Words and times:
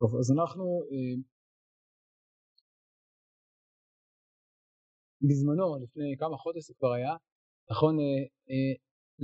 טוב, 0.00 0.10
אז 0.20 0.28
אנחנו 0.36 0.64
אה, 0.90 1.14
בזמנו, 5.28 5.66
לפני 5.84 6.16
כמה 6.18 6.36
חודש 6.36 6.62
זה 6.68 6.74
כבר 6.78 6.92
היה, 6.92 7.14
נכון, 7.70 7.94
אה, 8.00 8.22
אה, 8.50 8.72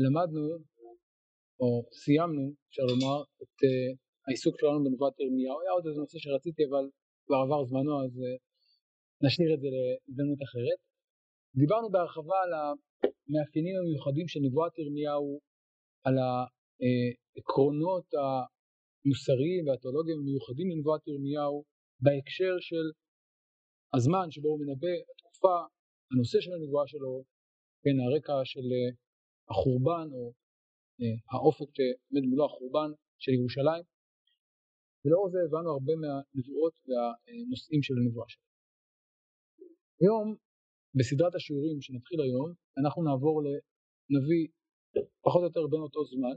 למדנו, 0.03 0.43
או 1.61 1.69
סיימנו, 2.03 2.45
אפשר 2.69 2.83
לומר, 2.93 3.17
את 3.43 3.59
העיסוק 4.27 4.55
שלנו 4.61 4.79
בנבואת 4.85 5.15
ירמיהו. 5.21 5.61
היה 5.61 5.71
עוד 5.77 5.85
איזה 5.87 6.01
נושא 6.01 6.19
שרציתי, 6.19 6.63
אבל 6.69 6.85
כבר 7.27 7.39
עבר 7.45 7.61
זמנו, 7.71 7.95
אז 8.05 8.13
נשאיר 9.25 9.51
את 9.55 9.61
זה 9.63 9.69
להזדמנות 9.75 10.41
אחרת. 10.47 10.79
דיברנו 11.61 11.89
בהרחבה 11.95 12.39
על 12.45 12.53
המאפיינים 12.61 13.75
המיוחדים 13.81 14.27
של 14.29 14.41
נבואת 14.47 14.79
ירמיהו, 14.79 15.41
על 16.07 16.17
העקרונות 16.25 18.07
המוסריים 19.07 19.67
והתיאולוגיים 19.67 20.19
המיוחדים 20.19 20.67
לנבואת 20.71 21.03
ירמיהו, 21.09 21.65
בהקשר 22.05 22.55
של 22.69 22.87
הזמן 23.97 24.27
שבו 24.31 24.49
הוא 24.49 24.61
מנבא, 24.63 24.95
התקופה, 25.11 25.57
הנושא 26.13 26.39
של 26.41 26.53
הנבואה 26.57 26.87
שלו, 26.93 27.25
כן, 27.83 27.97
הרקע 28.05 28.37
של 28.45 28.67
אה, 28.77 28.91
החורבן 29.51 30.07
או 30.17 30.23
אה, 31.01 31.17
האופק 31.31 31.71
שעומד 31.77 32.25
מולו 32.31 32.45
החורבן 32.47 32.91
של 33.23 33.33
ירושלים 33.39 33.85
ולאור 35.03 35.27
זה 35.33 35.39
הבנו 35.45 35.71
הרבה 35.77 35.95
מהנבואות 36.03 36.75
והנושאים 36.87 37.83
של 37.87 37.95
הנבואה 38.01 38.29
שלו. 38.33 38.47
היום 40.01 40.27
בסדרת 40.97 41.35
השיעורים 41.35 41.81
שנתחיל 41.85 42.21
היום 42.27 42.49
אנחנו 42.81 43.01
נעבור 43.09 43.37
לנביא 43.47 44.45
פחות 45.25 45.43
או 45.43 45.49
יותר 45.51 45.65
בין 45.73 45.83
אותו 45.87 46.01
זמן 46.05 46.37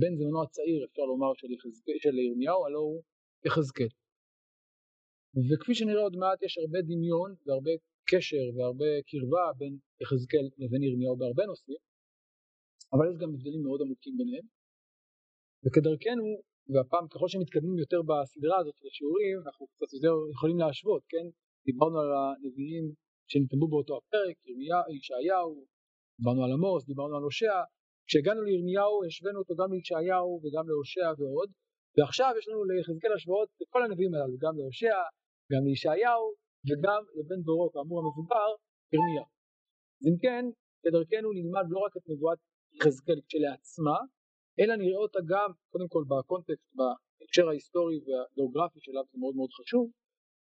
בין 0.00 0.16
זמנו 0.16 0.42
הצעיר 0.42 0.84
אפשר 0.84 1.02
לומר 1.02 1.32
של, 1.34 2.18
ירמיהו 2.18 2.66
הלא 2.66 2.78
הוא 2.78 3.02
יחזקאל 3.46 3.88
וכפי 5.46 5.74
שנראה 5.74 6.02
עוד 6.02 6.16
מעט 6.16 6.42
יש 6.42 6.58
הרבה 6.58 6.78
דמיון 6.82 7.34
והרבה 7.46 7.70
קשר 8.10 8.44
והרבה 8.54 8.90
קרבה 9.08 9.44
בין 9.58 9.78
יחזקאל 10.02 10.46
לבין 10.58 10.82
ירמיהו 10.82 11.16
בהרבה 11.16 11.46
נושאים, 11.46 11.80
אבל 12.92 13.04
יש 13.10 13.16
גם 13.22 13.30
הבדלים 13.34 13.62
מאוד 13.62 13.80
עמוקים 13.82 14.14
ביניהם. 14.18 14.46
וכדרכנו, 15.64 16.26
והפעם 16.72 17.08
ככל 17.08 17.28
שמתקדמים 17.28 17.78
יותר 17.78 18.00
בסדרה 18.08 18.58
הזאת 18.60 18.74
של 18.78 18.86
השיעורים, 18.90 19.36
אנחנו 19.46 19.66
קצת 19.66 19.92
יותר 19.96 20.14
יכולים 20.34 20.58
להשוות, 20.58 21.02
כן? 21.08 21.26
דיברנו 21.66 21.96
על 22.00 22.10
הנביאים 22.16 22.84
שנתנבאו 23.30 23.68
באותו 23.68 23.94
הפרק, 23.98 24.36
ירמיהו, 24.46 24.94
ישעיהו, 24.96 25.66
דיברנו 26.18 26.44
על 26.44 26.52
עמוס, 26.52 26.84
דיברנו 26.86 27.16
על 27.16 27.22
הושע, 27.22 27.58
כשהגענו 28.06 28.42
לירמיהו 28.42 29.04
השווינו 29.06 29.38
אותו 29.38 29.54
גם 29.60 29.72
לישעיהו 29.72 30.40
וגם 30.42 30.64
להושע 30.68 31.08
ועוד, 31.18 31.50
ועכשיו 31.96 32.30
יש 32.38 32.48
לנו 32.48 32.64
ליחזקאל 32.64 33.12
השוואות 33.12 33.48
לכל 33.60 33.80
הנביאים 33.84 34.14
הללו, 34.14 34.36
גם 34.44 34.54
להושע, 34.58 34.98
גם 35.52 35.62
לישעיהו 35.66 36.24
וגם 36.68 37.02
לבן 37.16 37.40
דורו 37.46 37.72
כאמור 37.72 37.98
המבוגר 38.00 38.50
ירמיה. 38.92 39.26
אם 40.06 40.14
כן, 40.22 40.44
כדרכנו 40.82 41.28
נלמד 41.32 41.66
לא 41.68 41.78
רק 41.86 41.96
את 41.96 42.04
נבואת 42.10 42.38
יחזקאל 42.76 43.20
כשלעצמה, 43.26 43.98
אלא 44.60 44.76
נראה 44.76 44.98
אותה 44.98 45.18
גם, 45.28 45.50
קודם 45.72 45.88
כל 45.88 46.04
בקונטקסט, 46.10 46.68
בהקשר 46.76 47.48
ההיסטורי 47.48 47.98
והגיאוגרפי 48.04 48.80
שלה, 48.80 49.00
זה 49.10 49.18
מאוד 49.18 49.34
מאוד 49.36 49.50
חשוב, 49.58 49.90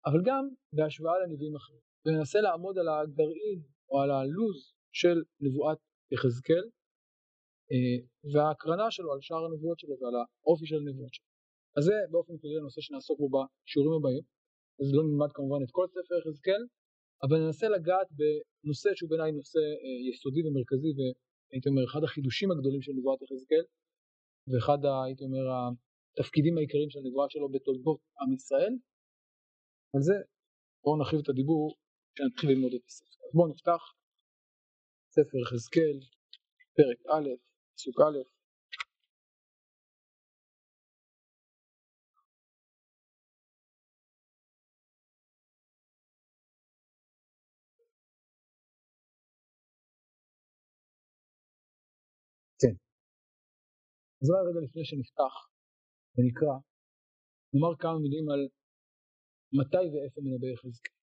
אבל 0.06 0.20
גם 0.24 0.48
בהשוואה 0.72 1.18
לנביאים 1.18 1.56
אחרים. 1.56 1.80
וננסה 2.06 2.40
לעמוד 2.40 2.78
על 2.78 2.88
הגרעין 2.88 3.60
או 3.90 4.00
על 4.02 4.10
הלוז 4.10 4.58
של 4.92 5.16
נבואת 5.40 5.78
יחזקאל 6.12 6.64
וההקרנה 8.32 8.90
שלו 8.90 9.12
על 9.12 9.20
שאר 9.20 9.44
הנבואות 9.44 9.78
שלו 9.78 9.94
ועל 10.00 10.14
האופי 10.14 10.66
של 10.66 10.76
הנבואות 10.76 11.14
שלו. 11.14 11.26
אז 11.76 11.84
זה 11.84 11.92
באופן 12.10 12.38
כללי 12.38 12.56
הנושא 12.60 12.80
שנעסוק 12.80 13.18
בו 13.20 13.28
בשיעורים 13.32 13.94
הבאים. 13.98 14.24
אז 14.80 14.86
לא 14.94 15.02
נלמד 15.08 15.30
כמובן 15.32 15.60
את 15.64 15.70
כל 15.70 15.86
ספר 15.94 16.14
יחזקאל, 16.20 16.62
אבל 17.22 17.36
ננסה 17.44 17.68
לגעת 17.68 18.08
בנושא 18.18 18.90
שהוא 18.94 19.10
בעיניי 19.10 19.32
נושא 19.32 19.58
אה, 19.58 20.08
יסודי 20.10 20.42
ומרכזי 20.46 20.92
והייתי 20.96 21.68
אומר 21.68 21.84
אחד 21.90 22.02
החידושים 22.04 22.50
הגדולים 22.50 22.82
של 22.82 22.92
נבואת 22.98 23.22
יחזקאל 23.22 23.64
ואחד 24.48 24.78
הייתי 25.04 25.24
אומר 25.24 25.44
התפקידים 26.14 26.58
העיקריים 26.58 26.90
של 26.90 26.98
הנבואה 26.98 27.26
שלו 27.30 27.48
בתולדות 27.48 28.00
עם 28.20 28.32
ישראל. 28.32 28.74
על 29.94 30.02
זה 30.08 30.14
בואו 30.82 30.96
נרחיב 30.96 31.18
את 31.22 31.28
הדיבור 31.28 31.74
כשנתחיל 32.14 32.50
ללמוד 32.50 32.72
את 32.74 32.84
הספר. 32.86 33.24
אז 33.24 33.30
בואו 33.34 33.48
נפתח 33.48 33.82
ספר 35.10 35.38
יחזקאל, 35.42 35.98
פרק 36.76 37.00
א', 37.14 37.45
פסוק 37.76 38.00
א', 38.00 38.36
אז 54.22 54.30
אולי 54.30 54.40
רגע 54.48 54.60
לפני 54.66 54.84
שנפתח 54.84 55.34
ונקרא, 56.14 56.56
נאמר 57.52 57.72
כמה 57.82 57.98
מילים 58.04 58.26
על 58.32 58.42
מתי 59.58 59.86
ואיפה 59.92 60.20
מנבא 60.24 60.46
יחזקאל. 60.54 60.96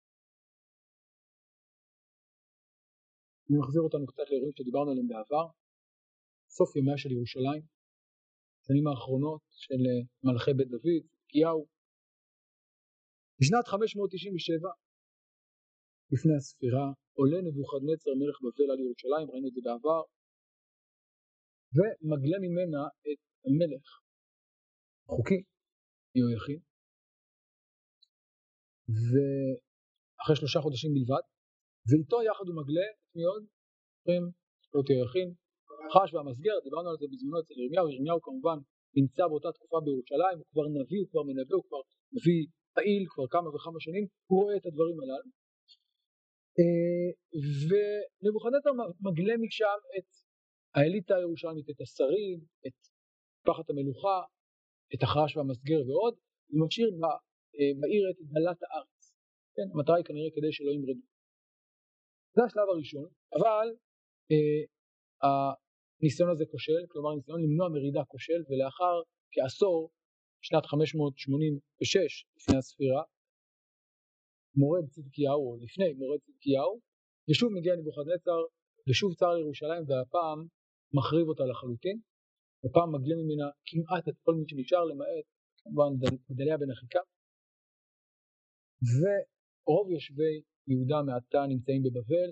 אני 3.46 3.58
מחזיר 3.60 3.82
אותנו 3.82 4.06
קצת 4.06 4.26
לאירועים 4.30 4.54
שדיברנו 4.56 4.90
עליהם 4.90 5.08
בעבר, 5.08 5.46
סוף 6.56 6.76
ימיה 6.76 6.96
של 7.02 7.10
ירושלים, 7.16 7.62
שנים 8.66 8.86
האחרונות 8.86 9.42
של 9.64 9.80
אה, 9.88 10.00
מלכי 10.24 10.52
בית 10.58 10.68
דוד, 10.74 11.02
קיהו. 11.30 11.62
בשנת 13.40 13.66
597 13.66 14.68
לפני 16.12 16.34
הספירה 16.36 16.86
עולה 17.18 17.38
נבוכדנצר 17.46 18.10
מלך 18.20 18.36
בבל 18.44 18.68
על 18.72 18.80
ירושלים, 18.84 19.26
ראינו 19.30 19.48
את 19.48 19.54
זה 19.56 19.60
בעבר, 19.66 20.02
ומגלה 21.76 22.38
ממנה 22.44 22.82
את 23.08 23.20
המלך 23.46 23.84
חוקי 25.14 25.40
יהויכין 26.16 26.60
ואחרי 29.08 30.36
שלושה 30.36 30.60
חודשים 30.64 30.90
בלבד 30.94 31.24
ואיתו 31.88 32.18
יחד 32.28 32.44
הוא 32.48 32.56
מגלה 32.60 32.86
מי 33.14 33.24
עוד? 33.30 33.44
אומרים 34.06 34.24
לא 34.74 34.80
יהויכין 34.90 35.28
חש 35.94 36.14
והמסגר 36.14 36.56
דיברנו 36.64 36.88
על 36.90 36.96
זה 37.00 37.06
בזמנו 37.12 37.40
אצל 37.40 37.54
ירמיהו 37.60 37.88
ירמיהו 37.90 38.22
כמובן 38.22 38.58
נמצא 38.96 39.26
באותה 39.28 39.52
תקופה 39.52 39.78
בירושלים 39.84 40.36
הוא 40.38 40.46
כבר 40.52 40.66
נביא 40.78 41.00
הוא 41.02 41.08
כבר 41.10 41.22
מנבא 41.22 41.54
הוא 41.58 41.64
כבר 41.68 41.82
נביא 42.16 42.40
פעיל 42.76 43.02
כבר 43.12 43.26
כמה 43.34 43.48
וכמה 43.54 43.80
שנים 43.80 44.04
הוא 44.28 44.42
רואה 44.42 44.56
את 44.56 44.66
הדברים 44.66 44.96
הללו 45.00 45.30
אה, 46.58 47.08
ונבוכדנצר 47.68 48.70
מגלה 49.06 49.34
משם 49.44 49.78
את 49.98 50.08
האליטה 50.74 51.16
הירושלמית, 51.16 51.70
את 51.70 51.80
השרים, 51.80 52.38
את 52.66 52.76
משפחת 53.36 53.70
המלוכה, 53.70 54.18
את 54.94 55.02
החרש 55.02 55.36
והמסגר 55.36 55.80
ועוד, 55.88 56.14
ומשאיר 56.50 56.88
אה, 56.88 57.72
בעיר 57.80 58.04
את 58.10 58.16
דלת 58.32 58.60
הארץ. 58.62 59.14
כן, 59.54 59.68
המטרה 59.74 59.96
היא 59.96 60.04
כנראה 60.04 60.30
כדי 60.34 60.52
שלא 60.52 60.70
ימרדו. 60.70 61.04
זה 62.34 62.42
השלב 62.44 62.68
הראשון, 62.72 63.08
אבל 63.36 63.66
אה, 64.32 65.52
הניסיון 66.02 66.30
הזה 66.30 66.44
כושל, 66.50 66.82
כלומר 66.88 67.10
הניסיון 67.10 67.42
למנוע 67.42 67.68
מרידה 67.68 68.04
כושל, 68.04 68.40
ולאחר 68.48 68.94
כעשור, 69.32 69.90
שנת 70.46 70.66
586 70.66 72.24
לפני 72.36 72.56
הספירה, 72.56 73.02
מורד 74.60 74.84
צדקיהו, 74.88 75.42
או 75.50 75.56
לפני 75.64 75.92
מורד 75.92 76.20
צדקיהו, 76.20 76.80
ושוב 77.30 77.52
מגיע 77.56 77.76
נבוכדנצר, 77.76 78.40
ושוב 78.88 79.14
צר 79.14 79.32
לירושלים, 79.34 79.82
והפעם 79.88 80.38
מחריב 80.96 81.26
אותה 81.28 81.44
לחלוטין, 81.50 81.96
ופעם 82.62 82.88
מגלה 82.94 83.16
ממנה 83.22 83.46
כמעט 83.68 84.08
את 84.08 84.16
כל 84.24 84.34
מי 84.34 84.44
שנשאר 84.48 84.84
למעט 84.84 85.26
כמובן 85.58 85.90
גדליה 86.30 86.56
בן 86.58 86.70
אחיקה. 86.70 87.02
ורוב 88.94 89.90
יושבי 89.90 90.34
יהודה 90.66 91.02
מעתה 91.02 91.40
נמצאים 91.52 91.82
בבבל, 91.82 92.30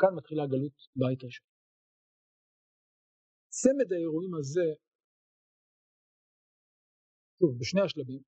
כאן 0.00 0.14
מתחילה 0.16 0.46
גלות 0.46 0.76
בית 0.96 1.24
ראשון. 1.24 1.49
צמד 3.58 3.88
האירועים 3.92 4.32
הזה, 4.38 4.68
שוב, 7.38 7.52
בשני 7.60 7.82
השלבים, 7.86 8.22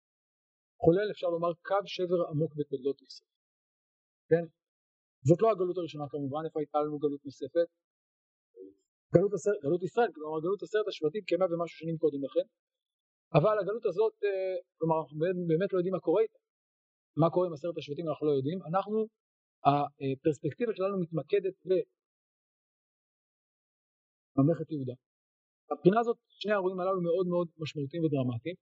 חולל 0.82 1.08
אפשר 1.14 1.28
לומר 1.34 1.52
קו 1.68 1.82
שבר 1.94 2.20
עמוק 2.30 2.52
בתולדות 2.58 2.98
ישראל. 3.02 3.32
כן? 4.30 4.44
זאת 5.28 5.38
לא 5.42 5.48
הגלות 5.50 5.76
הראשונה 5.78 6.04
כמובן, 6.12 6.42
איפה 6.46 6.58
הייתה 6.60 6.78
לנו 6.84 6.98
גלות 7.04 7.22
נוספת? 7.24 7.68
גלות, 9.14 9.32
עשר, 9.36 9.54
גלות 9.64 9.82
ישראל, 9.88 10.10
כלומר 10.14 10.38
גלות 10.44 10.62
עשרת 10.62 10.86
השבטים 10.88 11.22
כמאה 11.28 11.46
ומשהו 11.50 11.78
שנים 11.82 11.96
קודם 12.02 12.20
לכן, 12.26 12.46
אבל 13.38 13.54
הגלות 13.60 13.84
הזאת, 13.90 14.14
אה, 14.24 14.56
כלומר 14.78 14.96
אנחנו 15.00 15.16
באמת 15.50 15.70
לא 15.72 15.78
יודעים 15.78 15.94
מה 15.98 16.02
קורה 16.06 16.22
איתה, 16.22 16.38
מה 17.22 17.28
קורה 17.34 17.46
עם 17.46 17.52
עשרת 17.56 17.76
השבטים 17.78 18.04
אנחנו 18.08 18.24
לא 18.28 18.32
יודעים, 18.38 18.58
אנחנו, 18.70 18.98
הפרספקטיבה 19.66 20.72
שלנו 20.76 20.94
מתמקדת 21.04 21.56
בממלכת 24.36 24.68
יהודה. 24.70 24.96
מבחינה 25.72 26.00
הזאת 26.00 26.16
שני 26.40 26.52
האירועים 26.52 26.80
הללו 26.80 27.00
מאוד 27.08 27.26
מאוד 27.32 27.48
משמעותיים 27.62 28.02
ודרמטיים. 28.04 28.56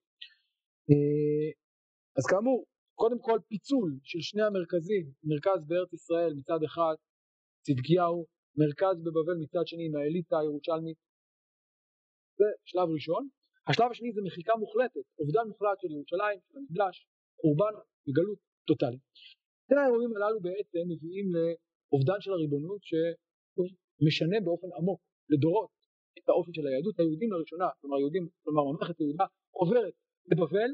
אה, 0.91 1.51
אז 2.19 2.25
כאמור, 2.31 2.59
קודם 3.01 3.21
כל 3.27 3.39
פיצול 3.49 3.91
של 4.11 4.21
שני 4.21 4.43
המרכזים, 4.43 5.05
מרכז 5.31 5.61
בארץ 5.69 5.93
ישראל 5.93 6.33
מצד 6.39 6.61
אחד, 6.69 6.97
צדקיהו, 7.65 8.21
מרכז 8.61 8.97
בבבל 9.05 9.37
מצד 9.45 9.65
שני 9.71 9.85
עם 9.87 9.95
האליטה 9.97 10.37
הירושלמית, 10.39 10.99
זה 12.39 12.49
שלב 12.71 12.89
ראשון. 12.97 13.23
השלב 13.69 13.91
השני 13.91 14.13
זה 14.17 14.21
מחיקה 14.27 14.55
מוחלטת, 14.63 15.07
אובדן 15.21 15.45
מוחלט 15.51 15.79
של 15.81 15.91
ירושלים, 15.95 16.39
של 16.47 16.59
המקדש, 16.59 16.95
חורבן 17.41 17.75
וגלות 18.07 18.39
טוטאלית. 18.69 19.05
שני 19.67 19.81
האירועים 19.81 20.11
הללו 20.17 20.41
בעצם 20.41 20.85
מביאים 20.93 21.27
לאובדן 21.35 22.19
של 22.25 22.33
הריבונות 22.33 22.81
שמשנה 22.91 24.39
באופן 24.45 24.71
עמוק 24.79 25.01
לדורות 25.33 25.71
את 26.19 26.29
האופן 26.29 26.53
של 26.55 26.67
היהדות. 26.67 26.99
היהודים 26.99 27.33
לראשונה, 27.33 27.69
כלומר 27.81 27.99
יהודים, 27.99 28.29
כלומר 28.43 28.63
ממלכת 28.73 29.01
יהודה 29.01 29.25
עוברת 29.51 29.95
לבבל, 30.31 30.71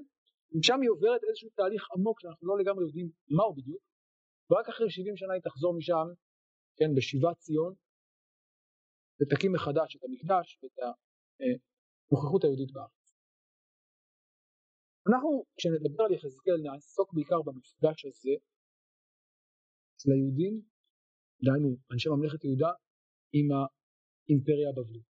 ומשם 0.52 0.80
היא 0.82 0.90
עוברת 0.90 1.20
איזשהו 1.28 1.50
תהליך 1.56 1.82
עמוק 1.94 2.20
שאנחנו 2.20 2.48
לא 2.48 2.58
לגמרי 2.60 2.84
יודעים 2.84 3.08
מהו 3.36 3.54
בדיוק, 3.54 3.82
ורק 4.50 4.68
אחרי 4.68 4.90
70 4.90 5.16
שנה 5.16 5.32
היא 5.34 5.42
תחזור 5.42 5.74
משם, 5.78 6.06
כן, 6.76 6.90
בשיבת 6.96 7.36
ציון, 7.38 7.74
ותקים 9.18 9.52
מחדש 9.52 9.96
את 9.96 10.02
המקדש 10.04 10.58
ואת 10.62 10.78
הנוכחות 10.78 12.44
היהודית 12.44 12.72
בארץ. 12.72 13.06
אנחנו 15.08 15.44
כשנדבר 15.56 16.04
על 16.04 16.12
יחזקאל 16.12 16.60
נעסוק 16.62 17.14
בעיקר 17.14 17.42
במפגש 17.42 18.04
הזה 18.04 18.34
אצל 19.96 20.10
היהודים, 20.12 20.62
דהיינו 21.44 21.76
אנשי 21.92 22.08
ממלכת 22.08 22.44
יהודה, 22.44 22.70
עם 23.32 23.46
האימפריה 23.52 24.68
הבבלית. 24.70 25.15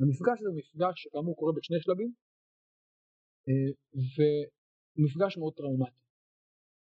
המפגש 0.00 0.36
הזה 0.40 0.48
הוא 0.48 0.58
מפגש 0.58 0.94
שכאמור 1.02 1.36
קורה 1.36 1.52
בשני 1.56 1.80
שלבים 1.80 2.12
אה, 3.48 3.70
ומפגש 4.16 5.38
מאוד 5.38 5.54
טראומטי. 5.54 6.00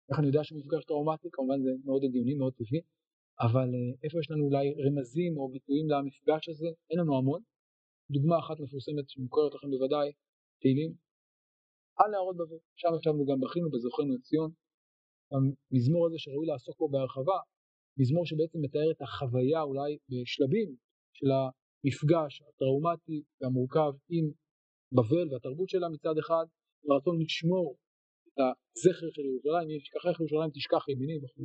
איך 0.09 0.19
אני 0.19 0.27
יודע 0.27 0.43
שהוא 0.43 0.59
מפגש 0.59 0.85
טראומטי? 0.85 1.27
כמובן 1.31 1.61
זה 1.65 1.69
מאוד 1.85 2.01
הגיוני, 2.03 2.33
מאוד 2.33 2.53
טבעי, 2.53 2.81
אבל 3.45 3.69
אה, 3.75 3.91
איפה 4.03 4.19
יש 4.19 4.31
לנו 4.31 4.43
אולי 4.45 4.65
רמזים 4.83 5.37
או 5.37 5.49
ביטויים 5.53 5.85
למפגש 5.89 6.49
הזה? 6.49 6.69
אין 6.89 6.99
לנו 6.99 7.17
המון. 7.17 7.41
דוגמה 8.11 8.39
אחת 8.39 8.59
מפורסמת 8.59 9.09
שמוכרת 9.09 9.53
לכם 9.55 9.69
בוודאי, 9.71 10.11
תהילים, 10.61 10.91
על 11.99 12.11
נהרות 12.11 12.35
בבל, 12.37 12.59
שם 12.75 12.89
ישבנו 12.99 13.25
גם 13.25 13.39
בכינו 13.39 13.69
בזוכרנו 13.69 14.15
את 14.15 14.21
ציון. 14.21 14.51
המזמור 15.31 16.07
הזה 16.07 16.17
שראוי 16.19 16.47
לעסוק 16.47 16.77
בו 16.79 16.89
בהרחבה, 16.89 17.37
מזמור 17.99 18.25
שבעצם 18.25 18.59
מתאר 18.61 18.91
את 18.91 19.01
החוויה 19.01 19.61
אולי 19.61 19.97
בשלבים 20.09 20.75
של 21.13 21.27
המפגש 21.83 22.41
הטראומטי 22.47 23.23
והמורכב 23.41 23.91
עם 24.15 24.25
בבל 24.95 25.33
והתרבות 25.33 25.69
שלה 25.69 25.87
מצד 25.89 26.15
אחד, 26.23 26.45
ורצון 26.85 27.15
לשמור 27.21 27.77
את 28.27 28.39
הזכר 28.39 29.09
של 29.15 29.25
ירושלים, 29.29 29.67
אם 29.69 29.79
תשכחך 29.83 30.19
ירושלים 30.19 30.49
תשכח 30.55 30.83
ימיני 30.89 31.17
וכו'. 31.23 31.43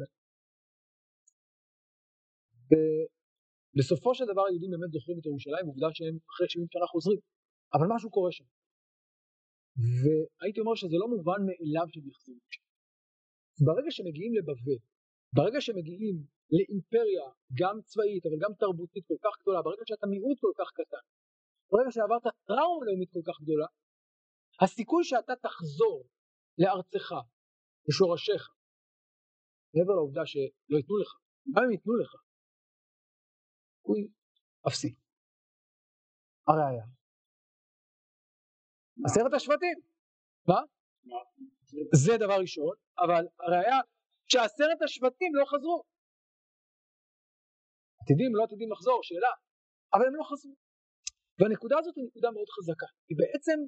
בסופו 3.79 4.15
של 4.15 4.25
דבר 4.31 4.43
היהודים 4.47 4.71
באמת 4.71 4.93
זוכרים 4.97 5.19
את 5.19 5.27
ירושלים, 5.27 5.67
עובדה 5.67 5.89
שהם 5.97 6.17
אחרי 6.31 6.47
70 6.49 6.67
שנה 6.73 6.87
חוזרים, 6.93 7.21
אבל 7.75 7.87
משהו 7.95 8.11
קורה 8.11 8.33
שם. 8.37 8.47
והייתי 10.01 10.61
אומר 10.61 10.75
שזה 10.75 10.97
לא 11.03 11.07
מובן 11.15 11.41
מאליו 11.49 11.87
שהם 11.93 12.07
יחזרו 12.11 12.41
שם. 12.55 12.65
ברגע 13.67 13.91
שמגיעים 13.97 14.33
לבבל, 14.39 14.79
ברגע 15.37 15.61
שמגיעים 15.61 16.17
לאימפריה 16.55 17.27
גם 17.61 17.77
צבאית 17.83 18.27
אבל 18.27 18.39
גם 18.45 18.53
תרבותית 18.61 19.05
כל 19.09 19.21
כך 19.25 19.35
גדולה, 19.41 19.63
ברגע 19.63 19.85
שאתה 19.89 20.07
מיעוט 20.07 20.39
כל 20.41 20.55
כך 20.59 20.69
קטן, 20.79 21.05
ברגע 21.71 21.91
שעברת 21.91 22.23
טראומה 22.49 22.87
לאומית 22.87 23.11
כל 23.13 23.25
כך 23.29 23.37
גדולה, 23.43 23.67
הסיכוי 24.63 25.05
שאתה 25.05 25.33
תחזור 25.47 25.99
לארצך, 26.59 27.09
לשורשיך, 27.89 28.43
מעבר 29.75 29.95
לעובדה 29.99 30.27
שלא 30.27 30.77
ייתנו 30.81 30.97
לך, 31.03 31.11
גם 31.55 31.63
אם 31.65 31.71
ייתנו 31.71 31.97
לך, 31.97 32.13
סיכוי 33.77 34.09
אפסי. 34.69 34.95
הראיה. 36.49 36.85
עשרת 39.07 39.33
השבטים. 39.37 39.79
מה? 40.49 40.61
זה 41.95 42.13
דבר 42.17 42.39
ראשון, 42.41 42.75
אבל 42.99 43.25
הראיה 43.41 43.81
שעשרת 44.27 44.83
השבטים 44.85 45.35
לא 45.35 45.45
חזרו. 45.45 45.94
עתידים 48.05 48.31
לא 48.37 48.43
עתידים 48.45 48.69
לחזור, 48.73 48.99
שאלה, 49.09 49.33
אבל 49.95 50.05
הם 50.09 50.15
לא 50.21 50.25
חזרו. 50.31 50.55
והנקודה 51.39 51.77
הזאת 51.81 51.95
היא 51.97 52.05
נקודה 52.09 52.29
מאוד 52.37 52.49
חזקה, 52.57 52.89
כי 53.07 53.15
בעצם 53.21 53.59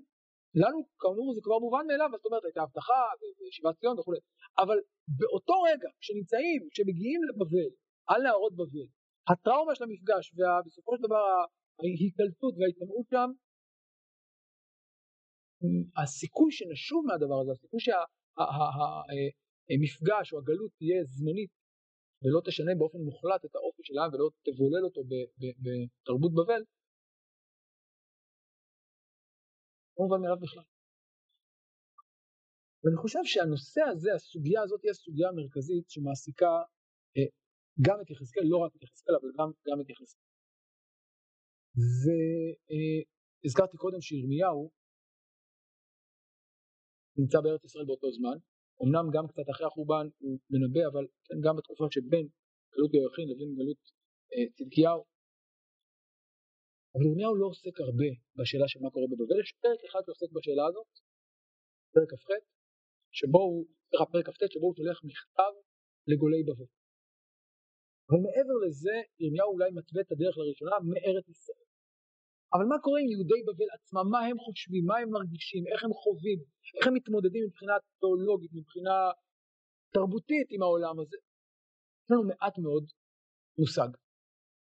לנו 0.63 0.79
כאמור 1.03 1.29
זה 1.37 1.41
כבר 1.47 1.59
מובן 1.65 1.85
מאליו, 1.89 2.09
זאת 2.13 2.27
אומרת 2.29 2.45
הייתה 2.45 2.63
הבטחה 2.63 3.03
וישיבת 3.39 3.75
ציון 3.81 3.97
וכולי, 3.99 4.21
אבל 4.63 4.79
באותו 5.19 5.57
רגע 5.71 5.89
כשנמצאים, 6.01 6.61
כשמגיעים 6.73 7.21
לבבל, 7.29 7.71
על 8.11 8.21
נהרות 8.27 8.55
בבל, 8.61 8.89
הטראומה 9.31 9.73
של 9.75 9.85
המפגש 9.85 10.25
ובסופו 10.37 10.93
של 10.97 11.03
דבר 11.07 11.25
ההיקלטות 11.81 12.55
וההתמאות 12.59 13.07
שם, 13.13 13.29
הסיכוי 16.03 16.51
שנשוב 16.57 17.01
מהדבר 17.09 17.39
הזה, 17.41 17.51
הסיכוי 17.53 17.81
שהמפגש 17.87 20.27
או 20.33 20.39
הגלות 20.39 20.71
תהיה 20.79 20.99
זמנית 21.05 21.53
ולא 22.27 22.41
תשנה 22.47 22.73
באופן 22.79 22.99
מוחלט 22.99 23.45
את 23.45 23.55
האופי 23.55 23.83
של 23.85 23.99
העם 23.99 24.11
ולא 24.15 24.29
תבולל 24.47 24.85
אותו 24.85 25.01
בתרבות 25.65 26.33
בבל, 26.35 26.63
לא 29.97 30.05
מובן 30.05 30.21
מאליו 30.23 30.41
בכלל. 30.41 30.67
ואני 32.83 32.97
חושב 33.03 33.25
שהנושא 33.25 33.83
הזה, 33.93 34.11
הסוגיה 34.15 34.63
הזאת 34.63 34.81
היא 34.83 34.91
הסוגיה 34.91 35.29
המרכזית 35.29 35.91
שמעסיקה 35.91 36.53
אה, 37.17 37.29
גם 37.87 37.97
את 38.03 38.11
יחזקאל, 38.11 38.47
לא 38.53 38.59
רק 38.65 38.73
את 38.77 38.83
יחזקאל, 38.83 39.15
אבל 39.21 39.29
גם, 39.39 39.49
גם 39.69 39.81
את 39.81 39.91
יחזקאל. 39.91 40.27
והזכרתי 43.43 43.77
אה, 43.77 43.83
קודם 43.85 44.01
שירמיהו 44.01 44.71
נמצא 47.19 47.41
בארץ 47.41 47.65
ישראל 47.65 47.85
באותו 47.85 48.13
זמן, 48.13 48.39
אמנם 48.83 49.07
גם 49.15 49.25
קצת 49.31 49.47
אחרי 49.53 49.67
החורבן 49.67 50.07
הוא 50.23 50.39
מנבא, 50.53 50.83
אבל 50.91 51.05
כן, 51.27 51.39
גם 51.45 51.55
בתקופה 51.57 51.85
שבין 51.95 52.27
גלות 52.73 52.91
יהויכין 52.95 53.27
לבין 53.31 53.51
גלות 53.59 53.83
אה, 54.33 54.47
צדקיהו, 54.57 55.03
אבל 56.93 57.05
ירמיהו 57.09 57.35
לא 57.41 57.47
עוסק 57.53 57.77
הרבה 57.87 58.11
בשאלה 58.37 58.69
של 58.69 58.81
מה 58.83 58.91
קורה 58.95 59.07
בבבל, 59.11 59.39
יש 59.43 59.53
פרק 59.63 59.81
אחד 59.89 60.03
שעוסק 60.07 60.31
בשאלה 60.37 60.65
הזאת, 60.69 60.93
פרק 61.95 62.11
כ"ח, 62.13 62.29
שבו 63.19 63.41
הוא, 63.49 63.67
סליחה 63.89 64.05
פרק 64.13 64.27
כ"ט, 64.29 64.43
שבו 64.53 64.67
הוא 64.69 64.77
שולח 64.79 64.99
מכתב 65.09 65.53
לגולי 66.11 66.41
בבל. 66.49 66.69
אבל 68.09 68.21
מעבר 68.27 68.57
לזה, 68.65 68.97
ירמיהו 69.23 69.51
אולי 69.55 69.71
מתווה 69.79 70.01
את 70.03 70.11
הדרך 70.13 70.35
לראשונה 70.39 70.77
מארץ 70.91 71.27
ישראל. 71.35 71.66
אבל 72.57 72.67
מה 72.73 72.79
קורה 72.85 72.99
עם 73.03 73.09
יהודי 73.15 73.41
בבל 73.49 73.71
עצמם, 73.77 74.07
מה 74.11 74.21
הם 74.29 74.39
חושבים, 74.39 74.85
מה 74.91 74.97
הם 74.99 75.11
מרגישים, 75.11 75.63
איך 75.73 75.85
הם 75.85 75.93
חווים, 76.03 76.39
איך 76.77 76.87
הם 76.87 76.95
מתמודדים 76.95 77.43
מבחינה 77.47 77.75
תיאולוגית, 78.01 78.51
מבחינה 78.59 78.97
תרבותית 79.95 80.47
עם 80.51 80.63
העולם 80.63 81.01
הזה. 81.01 81.19
יש 82.03 82.11
לנו 82.11 82.25
מעט 82.31 82.55
מאוד 82.65 82.85
מושג, 83.59 83.91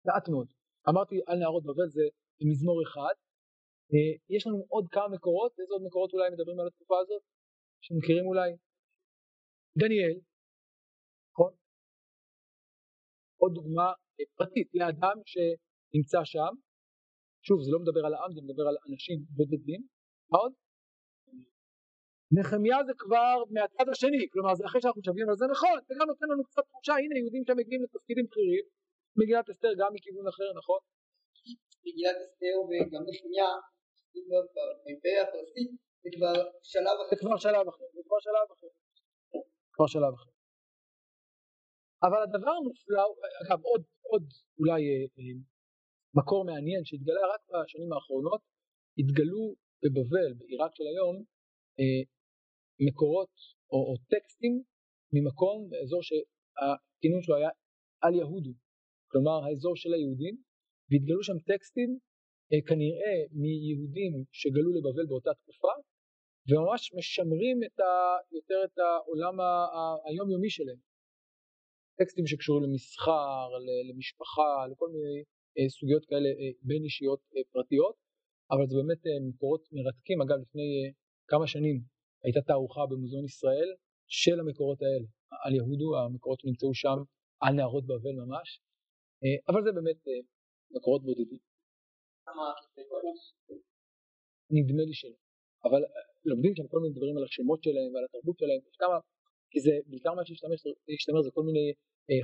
מעט 0.06 0.28
מאוד. 0.32 0.48
אמרתי 0.88 1.16
על 1.26 1.36
נהרות 1.38 1.64
בבל 1.68 1.88
זה 1.96 2.04
מזמור 2.50 2.78
אחד, 2.86 3.14
אה, 3.92 4.12
יש 4.36 4.46
לנו 4.46 4.58
עוד 4.68 4.86
כמה 4.94 5.08
מקורות, 5.14 5.52
איזה 5.60 5.72
עוד 5.74 5.82
מקורות 5.86 6.10
אולי 6.14 6.28
מדברים 6.34 6.60
על 6.60 6.66
התקופה 6.66 6.96
הזאת, 7.02 7.22
שמכירים 7.84 8.26
אולי? 8.26 8.50
דניאל, 9.80 10.16
נכון? 11.32 11.52
עוד 13.40 13.52
דוגמה 13.54 13.86
פרטית 14.38 14.68
לאדם 14.74 15.16
שנמצא 15.30 16.20
שם, 16.24 16.52
שוב 17.46 17.58
זה 17.64 17.70
לא 17.74 17.78
מדבר 17.84 18.02
על 18.06 18.14
העם, 18.14 18.30
זה 18.36 18.40
מדבר 18.46 18.66
על 18.70 18.76
אנשים 18.88 19.18
בודדים, 19.36 19.80
מה 20.30 20.38
עוד? 20.42 20.52
נחמיה 22.36 22.78
זה 22.88 22.92
כבר 23.02 23.34
מהצד 23.54 23.86
השני, 23.92 24.22
כלומר 24.32 24.52
זה 24.58 24.64
אחרי 24.68 24.80
שאנחנו 24.82 25.02
שווים 25.06 25.28
על 25.30 25.36
זה 25.40 25.46
נכון, 25.54 25.78
זה 25.88 25.94
גם 25.98 26.06
נותן 26.12 26.26
לנו 26.32 26.42
קצת 26.48 26.64
תחושה, 26.70 26.94
הנה 27.02 27.14
יהודים 27.20 27.42
שמגיעים 27.46 27.82
לתפקידים 27.84 28.24
בכירים, 28.28 28.64
מגילת 29.18 29.46
אסתר 29.52 29.72
גם 29.80 29.90
מכיוון 29.96 30.26
אחר, 30.32 30.48
נכון? 30.60 30.80
מגילת 31.86 32.18
אסתר 32.24 32.56
וגם 32.68 33.02
נחמיה, 33.10 33.50
באימפריה 34.84 35.24
זה 36.02 36.08
כבר 36.16 36.36
שלב 36.72 36.96
אחר. 37.02 37.10
זה 37.10 37.16
כבר 37.22 37.38
שלב 37.46 37.64
אחר, 37.72 37.86
זה 37.96 38.02
כבר 38.06 38.20
שלב 38.26 38.46
אחר. 38.54 38.70
כבר 39.74 39.86
שלב 39.94 40.12
אחר. 40.18 40.32
אבל 42.06 42.20
הדבר 42.26 42.54
המופלא, 42.60 43.02
אגב 43.42 43.60
עוד, 43.70 43.82
עוד 44.10 44.24
אולי 44.58 44.80
אה, 44.90 45.04
אה, 45.18 45.55
מקור 46.18 46.44
מעניין 46.44 46.84
שהתגלה 46.84 47.22
רק 47.34 47.42
בשנים 47.50 47.92
האחרונות, 47.92 48.40
התגלו 48.98 49.54
בבבל, 49.82 50.28
בעיראק 50.38 50.72
של 50.74 50.86
היום, 50.92 51.16
אה, 51.80 52.02
מקורות 52.86 53.34
או, 53.72 53.78
או 53.88 53.94
טקסטים 54.12 54.54
ממקום 55.14 55.58
באזור 55.70 56.02
שהכינון 56.08 57.22
שלו 57.22 57.36
היה 57.36 57.50
על 58.04 58.14
יהודו, 58.14 58.52
כלומר 59.10 59.36
האזור 59.44 59.76
של 59.76 59.92
היהודים, 59.94 60.36
והתגלו 60.88 61.22
שם 61.22 61.38
טקסטים 61.52 61.90
אה, 62.52 62.60
כנראה 62.68 63.16
מיהודים 63.42 64.12
שגלו 64.32 64.70
לבבל 64.76 65.06
באותה 65.10 65.30
תקופה, 65.40 65.74
וממש 66.48 66.82
משמרים 66.98 67.58
את 67.66 67.80
ה, 67.80 67.90
יותר 68.36 68.60
את 68.64 68.78
העולם 68.78 69.36
היומיומי 70.06 70.50
שלהם. 70.50 70.80
טקסטים 71.98 72.26
שקשורים 72.26 72.62
למסחר, 72.64 73.48
למשפחה, 73.88 74.66
לכל 74.70 74.88
מיני 74.94 75.22
סוגיות 75.68 76.04
כאלה 76.06 76.28
אה, 76.28 76.50
בין 76.62 76.82
אישיות 76.84 77.20
אה, 77.36 77.42
פרטיות, 77.52 77.96
אבל 78.52 78.64
זה 78.68 78.74
באמת 78.80 79.02
מקורות 79.28 79.62
מרתקים. 79.72 80.18
אגב, 80.22 80.38
לפני 80.44 80.68
כמה 81.30 81.46
שנים 81.46 81.76
הייתה 82.24 82.40
תערוכה 82.40 82.82
במוזיאון 82.90 83.24
ישראל 83.24 83.70
של 84.06 84.40
המקורות 84.40 84.82
האלה, 84.82 85.06
על 85.44 85.54
יהודו, 85.54 85.88
המקורות 85.98 86.40
נמצאו 86.44 86.74
שם 86.74 86.98
על 87.40 87.52
נהרות 87.54 87.84
בבל 87.86 88.16
ממש, 88.22 88.48
אבל 89.48 89.60
זה 89.64 89.70
באמת 89.72 90.00
מקורות 90.70 91.02
בודדים. 91.02 91.38
נדמה 94.50 94.82
לי 94.88 94.94
שלא, 94.94 95.18
אבל 95.64 95.82
לומדים 96.24 96.52
שם 96.56 96.66
כל 96.72 96.78
מיני 96.80 96.94
דברים 96.94 97.16
על 97.18 97.24
השמות 97.24 97.60
שלהם 97.64 97.90
ועל 97.94 98.04
התרבות 98.04 98.38
שלהם, 98.38 98.60
כמה, 98.82 98.96
כי 99.50 99.58
זה 99.60 99.70
בעיקר 99.86 100.14
מה 100.14 100.22
שהשתמר 100.26 101.22
זה 101.26 101.30
כל 101.36 101.42
מיני 101.48 101.66
אה, 101.70 101.76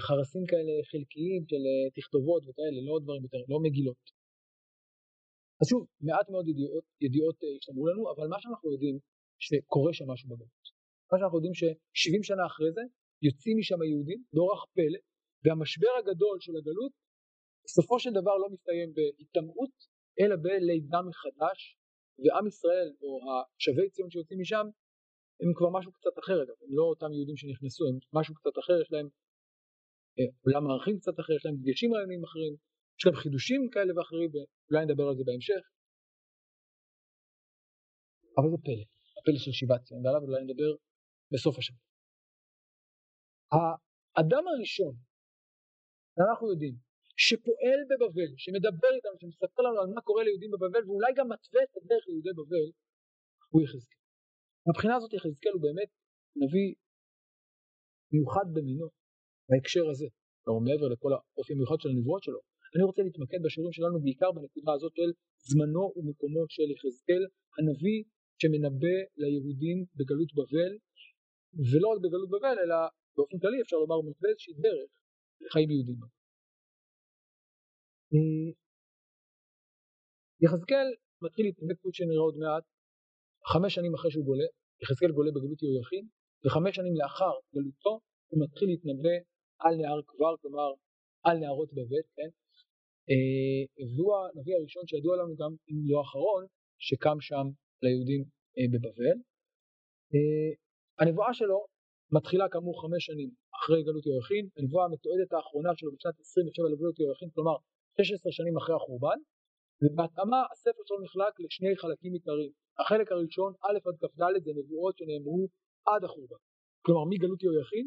חרסים 0.07 0.45
כאלה 0.51 0.75
חלקיים 0.91 1.43
של 1.51 1.63
אה, 1.71 1.91
תכתובות 1.97 2.43
וכאלה, 2.47 2.79
לא 2.89 2.95
דברים 3.05 3.23
יותר, 3.23 3.43
לא 3.49 3.59
מגילות. 3.67 4.03
אז 5.61 5.67
שוב, 5.71 5.83
מעט 6.01 6.27
מאוד 6.31 6.49
ידיעות, 6.49 6.85
ידיעות 7.01 7.37
אה, 7.45 7.49
השתמרו 7.59 7.87
לנו, 7.87 8.03
אבל 8.13 8.27
מה 8.29 8.39
שאנחנו 8.41 8.73
יודעים 8.73 8.99
שקורה 9.45 9.93
שם 9.93 10.07
משהו 10.13 10.29
בגלות. 10.31 10.65
מה 11.13 11.19
שאנחנו 11.19 11.37
יודעים 11.39 11.55
ש-70 11.55 12.23
שנה 12.23 12.47
אחרי 12.47 12.73
זה 12.73 12.83
יוצאים 13.23 13.57
משם 13.59 13.83
היהודים 13.83 14.21
באורח 14.33 14.65
פלא, 14.75 15.01
והמשבר 15.45 15.93
הגדול 15.99 16.37
של 16.41 16.53
הגלות 16.57 16.93
בסופו 17.65 17.99
של 17.99 18.11
דבר 18.11 18.37
לא 18.43 18.49
מסתיים 18.55 18.89
בהיטמעות, 18.95 19.75
אלא 20.21 20.37
בלידה 20.43 21.01
מחדש, 21.03 21.59
ועם 22.19 22.47
ישראל, 22.47 22.89
או 23.03 23.21
השבי 23.31 23.91
ציון 23.91 24.11
שיוצאים 24.11 24.41
משם, 24.41 24.67
הם 25.41 25.51
כבר 25.57 25.71
משהו 25.77 25.93
קצת 25.93 26.19
אחר, 26.19 26.41
הם 26.41 26.71
לא 26.79 26.83
אותם 26.83 27.13
יהודים 27.13 27.37
שנכנסו, 27.37 27.85
הם 27.89 27.99
משהו 28.13 28.35
קצת 28.35 28.59
אחר, 28.59 28.81
יש 28.83 28.93
להם 28.93 29.09
עולם 30.45 30.71
ערכים 30.71 30.99
קצת 30.99 31.17
אחר, 31.21 31.33
יש 31.33 31.45
להם 31.47 31.57
דגשים 31.63 31.95
רעיוניים 31.95 32.25
אחרים, 32.25 32.55
יש 32.99 33.07
להם 33.07 33.17
חידושים 33.23 33.61
כאלה 33.73 33.93
ואחרים, 33.97 34.31
ואולי 34.33 34.85
נדבר 34.87 35.07
על 35.09 35.17
זה 35.19 35.25
בהמשך. 35.29 35.63
אבל 38.37 38.49
זה 38.53 38.59
פלא, 38.65 38.85
הפלא 39.19 39.39
של 39.45 39.53
שיבת 39.59 39.83
ציון, 39.87 40.01
ועליו 40.07 40.23
אולי 40.27 40.43
נדבר 40.45 40.71
בסוף 41.33 41.59
השבוע. 41.59 41.81
האדם 44.17 44.45
הראשון, 44.51 44.95
אנחנו 46.19 46.47
יודעים, 46.53 46.75
שפועל 47.25 47.81
בבבל, 47.91 48.31
שמדבר 48.43 48.91
איתנו, 48.97 49.17
שמספר 49.21 49.63
לנו 49.63 49.79
על 49.81 49.89
מה 49.95 50.01
קורה 50.09 50.23
ליהודים 50.25 50.51
בבבל, 50.55 50.83
ואולי 50.87 51.13
גם 51.19 51.27
מתווה 51.33 51.61
את 51.67 51.73
הדרך 51.77 52.05
ליהודי 52.09 52.33
בבל, 52.39 52.67
הוא 53.51 53.63
יחזקאל. 53.63 54.03
מבחינה 54.69 54.95
הזאת 54.97 55.13
יחזקאל 55.13 55.53
הוא 55.53 55.63
באמת 55.67 55.91
נביא 56.43 56.69
מיוחד 58.13 58.47
במינו, 58.55 58.89
בהקשר 59.53 59.85
הזה, 59.93 60.07
כלומר 60.43 60.61
מעבר 60.67 60.89
לכל 60.95 61.13
האופי 61.17 61.53
המיוחד 61.53 61.79
של 61.81 61.89
הנבואות 61.93 62.23
שלו. 62.23 62.41
אני 62.75 62.83
רוצה 62.89 63.03
להתמקד 63.03 63.41
בשיעורים 63.45 63.73
שלנו 63.73 63.97
בעיקר 64.05 64.31
בנקודה 64.37 64.73
הזאת 64.77 64.93
של 64.99 65.11
זמנו 65.51 65.85
ומקומו 65.97 66.43
של 66.55 66.69
יחזקאל, 66.75 67.23
הנביא 67.57 67.99
שמנבא 68.41 68.97
ליהודים 69.21 69.79
בגלות 69.97 70.31
בבל, 70.39 70.73
ולא 71.71 71.89
רק 71.93 71.99
בגלות 72.05 72.31
בבל, 72.35 72.57
אלא 72.65 72.79
באופן 73.17 73.39
כללי 73.43 73.59
אפשר 73.63 73.77
לומר 73.83 73.99
מתווה 74.09 74.29
איזושהי 74.31 74.55
דרך 74.55 74.91
לחיים 75.45 75.71
יהודים. 75.71 75.99
אה, 78.13 78.51
יחזקאל 80.45 80.89
מתחיל 81.25 81.45
להתנבא 81.47 81.75
כפי 81.75 81.89
שנראה 81.93 82.25
עוד 82.29 82.37
מעט, 82.43 82.65
חמש 83.53 83.75
שנים 83.75 83.95
אחרי 83.95 84.11
שהוא 84.11 84.25
גולה, 84.25 84.49
יחזקאל 84.83 85.13
גולה 85.17 85.31
בגלות 85.35 85.63
יהויכין, 85.63 86.05
וחמש 86.45 86.77
שנים 86.77 86.95
לאחר 87.01 87.35
גלותו 87.55 88.01
הוא 88.29 88.39
מתחיל 88.45 88.69
להתנבא 88.69 89.17
על 89.65 89.75
נהר 89.81 90.01
כבר, 90.07 90.35
כלומר 90.43 90.71
על 91.25 91.37
נהרות 91.39 91.71
בבל, 91.73 92.05
כן? 92.17 92.31
אה, 93.11 93.63
והוא 93.95 94.13
הנביא 94.17 94.55
הראשון 94.57 94.85
שידוע 94.87 95.17
לנו 95.17 95.35
גם, 95.37 95.53
אם 95.71 95.77
לא 95.91 95.99
האחרון, 95.99 96.43
שקם 96.87 97.17
שם 97.21 97.47
ליהודים 97.83 98.23
אה, 98.59 98.67
בבבל. 98.73 99.17
אה, 100.15 100.51
הנבואה 101.01 101.35
שלו 101.35 101.59
מתחילה 102.17 102.47
כאמור 102.53 102.75
חמש 102.83 103.03
שנים 103.09 103.31
אחרי 103.59 103.83
גלות 103.87 104.07
יהויכין, 104.07 104.45
הנבואה 104.57 104.85
המתועדת 104.85 105.33
האחרונה 105.33 105.71
שלו 105.77 105.91
בשנת 105.95 106.21
27 106.21 106.69
לגלות 106.73 106.99
יהויכין, 106.99 107.29
כלומר 107.35 107.57
16 108.03 108.33
שנים 108.33 108.57
אחרי 108.57 108.75
החורבן, 108.77 109.19
ובהתאמה 109.83 110.41
הספר 110.53 110.83
שלו 110.87 110.99
נחלק 111.05 111.35
לשני 111.45 111.77
חלקים 111.77 112.13
עיקריים. 112.13 112.53
החלק 112.81 113.13
הראשון, 113.13 113.53
א' 113.67 113.79
עד 113.89 113.97
כ"ד, 114.01 114.45
זה 114.45 114.51
נבואות 114.59 114.95
שנאמרו 114.99 115.49
עד 115.91 116.05
החורבן. 116.05 116.41
כלומר 116.85 117.05
מגלות 117.11 117.43
יהויכין 117.43 117.87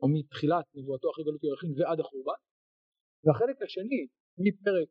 או 0.00 0.08
מתחילת 0.08 0.64
נבואתו 0.74 1.10
אחרי 1.10 1.24
גלות 1.24 1.44
ירחים 1.44 1.72
ועד 1.76 2.00
החורבן 2.00 2.40
והחלק 3.24 3.62
השני 3.62 4.06
מפרק 4.38 4.88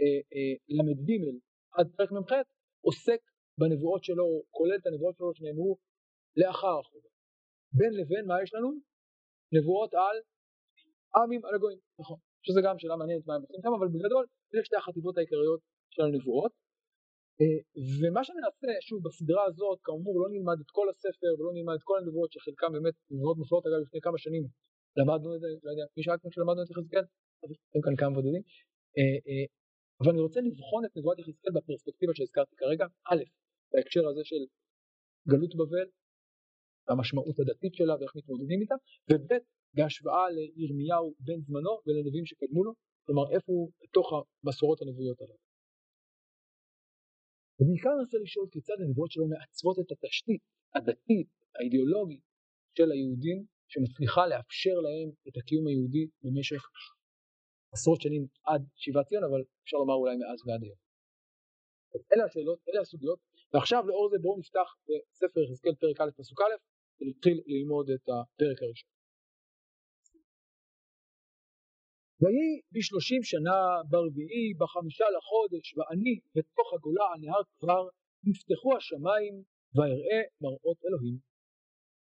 אה, 0.00 0.20
אה, 0.34 0.54
ל"ג 0.68 1.10
עד 1.72 1.86
פרק 1.96 2.12
מ"ח 2.12 2.32
עוסק 2.80 3.20
בנבואות 3.58 4.04
שלו, 4.04 4.42
כולל 4.50 4.76
את 4.80 4.86
הנבואות 4.86 5.16
שלו 5.16 5.34
שנאמרו 5.34 5.76
לאחר 6.36 6.74
החורבן. 6.80 7.14
בין 7.78 7.92
לבין 7.98 8.24
מה 8.26 8.42
יש 8.42 8.54
לנו? 8.54 8.70
נבואות 9.56 9.94
על 9.94 10.16
עמים 11.16 11.44
על 11.44 11.54
הגויים, 11.54 11.78
נכון, 12.00 12.18
שזה 12.42 12.60
גם 12.64 12.78
שאלה 12.78 12.96
מעניינת 12.96 13.26
מה 13.26 13.34
הם 13.34 13.42
עושים 13.42 13.60
שם, 13.62 13.72
אבל 13.78 13.88
בגדול 13.88 14.24
אלה 14.54 14.64
שתי 14.64 14.76
החטיבות 14.76 15.16
העיקריות 15.16 15.60
של 15.90 16.02
הנבואות. 16.02 16.52
אה, 17.40 17.58
ומה 18.00 18.22
שנעשה, 18.24 18.70
שוב, 18.88 18.98
בסדרה 19.06 19.44
הזאת, 19.50 19.78
כאמור, 19.86 20.14
לא 20.22 20.28
נלמד 20.34 20.58
את 20.64 20.70
כל 20.76 20.86
הספר 20.92 21.30
ולא 21.38 21.52
נלמד 21.56 21.74
את 21.78 21.84
כל 21.88 21.96
הנבואות, 22.00 22.32
שחלקם 22.32 22.70
באמת 22.72 22.96
נבואות 23.10 23.36
מופלאות, 23.40 23.64
אגב, 23.66 23.80
לפני 23.86 24.00
כמה 24.06 24.18
שנים 24.24 24.44
למדנו 24.98 25.28
את 25.34 25.40
זה, 25.42 25.48
לא 25.64 25.70
יודע, 25.70 25.86
מי 25.96 26.02
שאל 26.02 26.18
כמו 26.20 26.30
שלמדנו 26.34 26.62
את 26.62 26.70
יחזקאל? 26.70 27.04
אז 27.42 27.48
יש 27.50 27.58
כאן 27.84 27.96
כמה 28.00 28.12
בודדים. 28.16 28.42
אה, 28.98 29.18
אה, 29.28 29.46
אבל 30.00 30.10
אני 30.12 30.20
רוצה 30.26 30.40
לבחון 30.40 30.82
את 30.84 30.92
נבואת 30.96 31.18
יחזקאל 31.18 31.52
בפרספקטיבה 31.56 32.12
שהזכרתי 32.14 32.54
כרגע, 32.60 32.86
א', 33.10 33.22
בהקשר 33.72 34.02
הזה 34.10 34.22
של 34.30 34.42
גלות 35.30 35.52
בבל, 35.60 35.88
והמשמעות 36.84 37.36
הדתית 37.40 37.74
שלה 37.74 37.94
ואיך 37.98 38.12
מתמודדים 38.16 38.60
איתה, 38.60 38.74
וב', 39.10 39.32
בהשוואה 39.76 40.24
לירמיהו 40.30 41.14
בן 41.26 41.40
זמנו 41.46 41.74
ולנביאים 41.86 42.26
שקדמו 42.26 42.64
לו, 42.64 42.72
כלומר 43.06 43.26
איפה 43.34 43.52
הוא 43.52 43.70
בתוך 43.82 44.06
המסורות 44.12 44.82
הנבואיות 44.82 45.20
הללו. 45.20 45.49
ובעיקר 47.60 47.90
אני 47.94 48.02
רוצה 48.04 48.18
לשאול 48.24 48.46
כיצד 48.52 48.78
הנבואות 48.80 49.10
שלו 49.10 49.26
מעצבות 49.28 49.76
את 49.78 49.88
התשתית 49.92 50.42
הדתית, 50.74 51.30
האידיאולוגית 51.56 52.24
של 52.76 52.88
היהודים 52.92 53.38
שמצליחה 53.72 54.22
לאפשר 54.26 54.76
להם 54.86 55.08
את 55.28 55.34
הקיום 55.38 55.66
היהודי 55.66 56.04
במשך 56.22 56.62
עשרות 57.74 58.00
שנים 58.00 58.26
עד 58.50 58.62
שיבת 58.82 59.06
ציון, 59.06 59.24
אבל 59.24 59.40
אפשר 59.62 59.76
לומר 59.76 59.94
אולי 59.94 60.16
מאז 60.16 60.38
ועד 60.46 60.62
היום. 60.62 60.78
אלה 62.12 62.24
השאלות, 62.24 62.58
אלה 62.68 62.80
הסוגיות, 62.80 63.18
ועכשיו 63.52 63.82
לאור 63.88 64.08
זה 64.12 64.18
בואו 64.22 64.38
נפתח 64.38 64.68
בספר 64.86 65.40
יחזקאל 65.40 65.74
פרק 65.74 66.00
א' 66.00 66.10
פסוק 66.16 66.40
א' 66.40 66.54
ונתחיל 67.00 67.40
ללמוד 67.46 67.90
את 67.90 68.04
הפרק 68.08 68.58
הראשון. 68.62 68.90
ויהי 72.20 72.52
בשלושים 72.74 73.22
שנה 73.30 73.58
ברביעי 73.90 74.48
בחמישה 74.60 75.06
לחודש 75.16 75.66
ואני 75.76 76.14
בתוך 76.36 76.68
הגולה 76.74 77.06
על 77.12 77.18
נהר 77.24 77.42
כבר 77.60 77.82
נפתחו 78.28 78.70
השמיים 78.76 79.34
ואראה 79.74 80.20
מראות 80.42 80.78
אלוהים. 80.86 81.16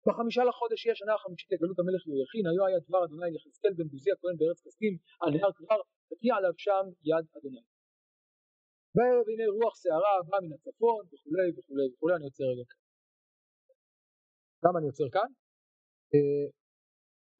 בחמישה 0.07 0.43
לחודש 0.49 0.79
היא 0.85 0.91
השנה 0.95 1.13
החמישית 1.17 1.49
לגלות 1.51 1.77
המלך 1.79 2.01
יהויכין 2.07 2.45
היו 2.49 2.63
היה 2.67 2.79
דבר 2.87 3.01
אדוני 3.05 3.29
ליחזקאל 3.33 3.73
בן 3.77 3.87
בוזי 3.91 4.11
הכהן 4.15 4.35
בארץ 4.39 4.59
כסדים 4.65 4.93
על 5.21 5.29
נהר 5.35 5.51
כבר 5.59 5.79
ותהיה 6.09 6.35
עליו 6.37 6.55
שם 6.65 6.85
יד 7.09 7.25
אדוני. 7.37 7.63
והנה 8.95 9.45
רוח 9.57 9.75
שערה 9.81 10.13
באה 10.27 10.41
מן 10.43 10.53
הצפון 10.57 11.03
וכולי 11.11 11.47
וכולי 11.55 11.85
וכולי 11.91 12.13
אני 12.17 12.25
עוצר 12.29 12.43
רגע 12.51 12.65
כאן. 12.71 12.81
למה 14.63 14.75
אני 14.79 14.87
עוצר 14.91 15.07
כאן? 15.15 15.29
אה, 16.13 16.45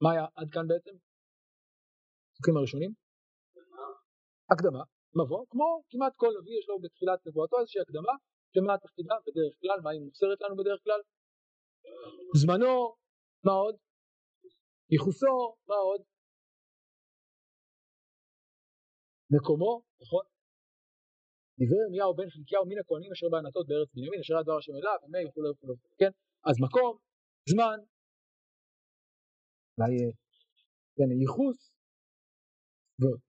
מה 0.04 0.10
היה 0.14 0.26
עד 0.40 0.48
כאן 0.54 0.66
בעצם? 0.72 0.96
הפסוקים 2.36 2.58
הראשונים? 2.58 2.92
הקדמה, 4.52 4.84
מבוא, 5.18 5.46
כמו 5.52 5.68
כמעט 5.90 6.14
כל 6.16 6.32
נביא 6.38 6.58
יש 6.60 6.66
לו 6.70 6.80
בתחילת 6.84 7.20
נבואתו 7.28 7.60
איזושהי 7.60 7.82
הקדמה, 7.82 8.14
שמה 8.54 8.78
תפקידה 8.84 9.16
בדרך 9.26 9.54
כלל, 9.62 9.78
מה 9.84 9.90
היא 9.92 10.02
מוסרת 10.02 10.42
לנו 10.42 10.56
בדרך 10.56 10.80
כלל? 10.84 11.02
זמנו, 12.42 12.74
מה 13.46 13.54
עוד? 13.64 13.76
ייחוסו, 14.94 15.36
מה 15.70 15.76
עוד? 15.76 16.02
מקומו, 19.36 19.82
נכון? 20.02 20.26
דברי 21.60 21.80
ירמיהו 21.84 22.16
בן 22.16 22.30
חלקיהו 22.30 22.66
מן 22.70 22.80
הכהנים 22.82 23.12
אשר 23.12 23.28
בענתות 23.32 23.66
בארץ 23.68 23.90
בנימין 23.96 24.20
אשר 24.20 24.34
היה 24.34 24.44
דבר 24.44 24.58
השם 24.58 24.76
אליו 24.80 24.98
ומי 25.04 25.26
וכולי 25.26 25.50
וכולי 25.50 25.74
כן 26.00 26.12
אז 26.50 26.56
מקום 26.66 26.94
זמן 27.54 27.78
אולי 29.78 29.94
כן, 30.96 31.10
ייחוס 31.22 31.75
ועוד. 33.00 33.20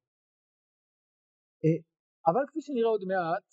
אה, 1.64 1.78
אבל 2.28 2.42
כפי 2.48 2.60
שנראה 2.62 2.90
עוד 2.94 3.04
מעט, 3.10 3.48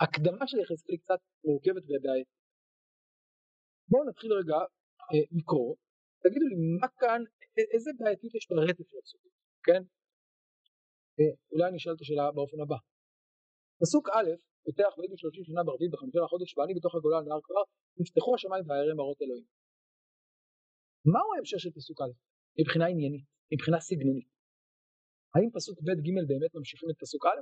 ההקדמה 0.00 0.44
של 0.46 0.58
יחזקאל 0.62 0.94
היא 0.94 1.00
קצת 1.04 1.20
מורכבת 1.44 1.84
ובעייתית. 1.84 2.40
בואו 3.90 4.04
נתחיל 4.08 4.32
רגע 4.40 4.58
אה, 5.10 5.24
לקרוא, 5.38 5.76
תגידו 6.24 6.46
לי 6.50 6.56
מה 6.80 6.88
כאן, 7.00 7.20
איזה 7.74 7.90
בעייתיות 7.98 8.34
יש 8.34 8.44
ברטף 8.50 8.86
של 8.90 8.96
הפסוקים, 9.00 9.32
כן? 9.66 9.82
אה, 11.18 11.32
אולי 11.52 11.64
אני 11.68 11.76
אשאל 11.76 11.94
את 11.96 12.00
השאלה 12.00 12.32
באופן 12.36 12.60
הבא. 12.60 12.78
פסוק 13.80 14.08
א', 14.16 14.30
פותח 14.64 14.90
ויהי 14.96 15.10
בשלושים 15.12 15.44
שנה 15.44 15.62
ברביעית 15.66 15.92
בחמישה 15.94 16.20
לחודש 16.24 16.50
ואני 16.56 16.74
בתוך 16.78 16.94
הגולה 16.94 17.18
על 17.18 17.24
נהר 17.28 17.42
כבר, 17.46 17.64
נפתחו 18.00 18.34
השמיים 18.34 18.64
והערי 18.66 18.94
מראות 19.00 19.18
אלוהים. 19.22 19.46
מהו 21.12 21.28
ההמשך 21.34 21.60
של 21.64 21.72
פסוק 21.76 21.98
א', 22.00 22.14
מבחינה 22.58 22.86
עניינית, 22.86 23.24
מבחינה 23.52 23.80
סגנונית? 23.80 24.28
האם 25.34 25.50
פסוק 25.54 25.78
ב' 25.80 25.90
ג' 26.06 26.28
באמת 26.28 26.54
ממשיכים 26.54 26.88
את 26.90 26.96
פסוק 26.98 27.26
א'? 27.26 27.40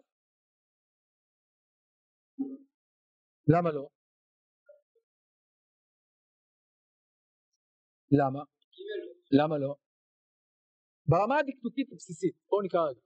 למה 3.49 3.71
לא? 3.73 3.89
למה? 8.11 8.43
למה 9.33 9.59
לא? 9.59 9.75
ברמה 11.07 11.39
הדקדוקית 11.39 11.93
הבסיסית, 11.93 12.35
בואו 12.49 12.63
נקרא 12.63 12.81
רגע. 12.89 13.01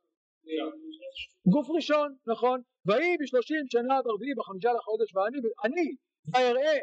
גוף 1.52 1.66
ראשון, 1.76 2.16
נכון, 2.26 2.62
ויהי 2.86 3.16
בשלושים 3.20 3.64
שנה 3.72 3.96
ברביעי 4.04 4.34
בחמישה 4.38 4.70
לחודש 4.78 5.14
ואני, 5.14 5.38
אני, 5.64 5.86
ויראה, 6.32 6.78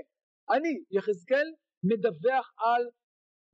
אני, 0.55 0.73
יחזקאל, 0.91 1.47
מדווח 1.83 2.45
על 2.57 2.83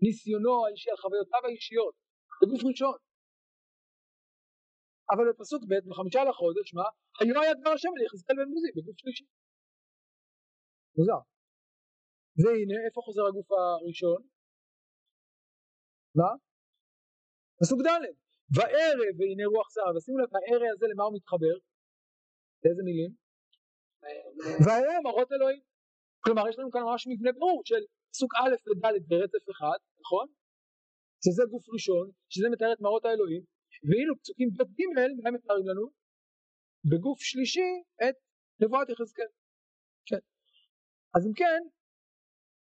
ניסיונו 0.04 0.54
האישי, 0.66 0.90
על 0.90 0.98
חוויותיו 1.04 1.42
האישיות, 1.46 1.96
בגוף 2.42 2.62
ראשון. 2.70 2.98
אבל 5.12 5.26
בפסוק 5.30 5.62
ב' 5.70 5.90
בחמישה 5.90 6.22
לחודש, 6.30 6.68
מה? 6.78 6.88
היו 7.20 7.42
היה 7.42 7.54
דבר 7.60 7.74
השם 7.78 7.94
ליחזקאל 8.00 8.36
בן 8.40 8.50
בוזי, 8.54 8.72
בגוף 8.76 8.98
שלישי. 9.02 9.26
מוזר. 10.98 11.22
והנה, 12.42 12.78
איפה 12.86 13.00
חוזר 13.06 13.26
הגוף 13.30 13.50
הראשון? 13.52 14.22
מה? 16.20 16.32
פסוק 17.60 17.80
ד' 17.86 18.06
וערב 18.56 19.16
והנה 19.18 19.46
רוח 19.54 19.68
שער, 19.74 19.92
ושימו 19.96 20.18
לב 20.22 20.32
הערב 20.36 20.72
הזה 20.76 20.86
למה 20.92 21.04
הוא 21.04 21.16
מתחבר? 21.18 21.56
לאיזה 22.62 22.82
מילים? 22.88 23.12
והערב 24.66 25.02
מראות 25.04 25.30
אלוהים. 25.32 25.64
כלומר 26.24 26.44
יש 26.50 26.60
לנו 26.60 26.72
כאן 26.72 26.82
ממש 26.90 27.08
מבנה 27.12 27.32
ברור 27.32 27.62
של 27.66 27.82
פסוק 28.16 28.32
א' 28.42 28.54
וד' 28.66 28.86
ברצף 29.12 29.46
אחד, 29.54 29.80
נכון? 30.04 30.28
שזה 31.24 31.44
גוף 31.52 31.66
ראשון, 31.74 32.06
שזה 32.34 32.48
מתאר 32.54 32.72
את 32.74 32.82
מראות 32.86 33.06
האלוהים, 33.06 33.44
ואילו 33.88 34.14
פסוקים 34.22 34.50
ב' 34.58 34.64
ג' 34.78 34.82
הם 35.26 35.34
מתארים 35.38 35.68
לנו? 35.70 35.86
בגוף 36.90 37.20
שלישי 37.30 37.72
את 38.04 38.16
נבואת 38.62 38.88
יחזקאל. 38.90 39.32
כן. 40.10 40.22
אז 41.16 41.22
אם 41.28 41.34
כן, 41.42 41.62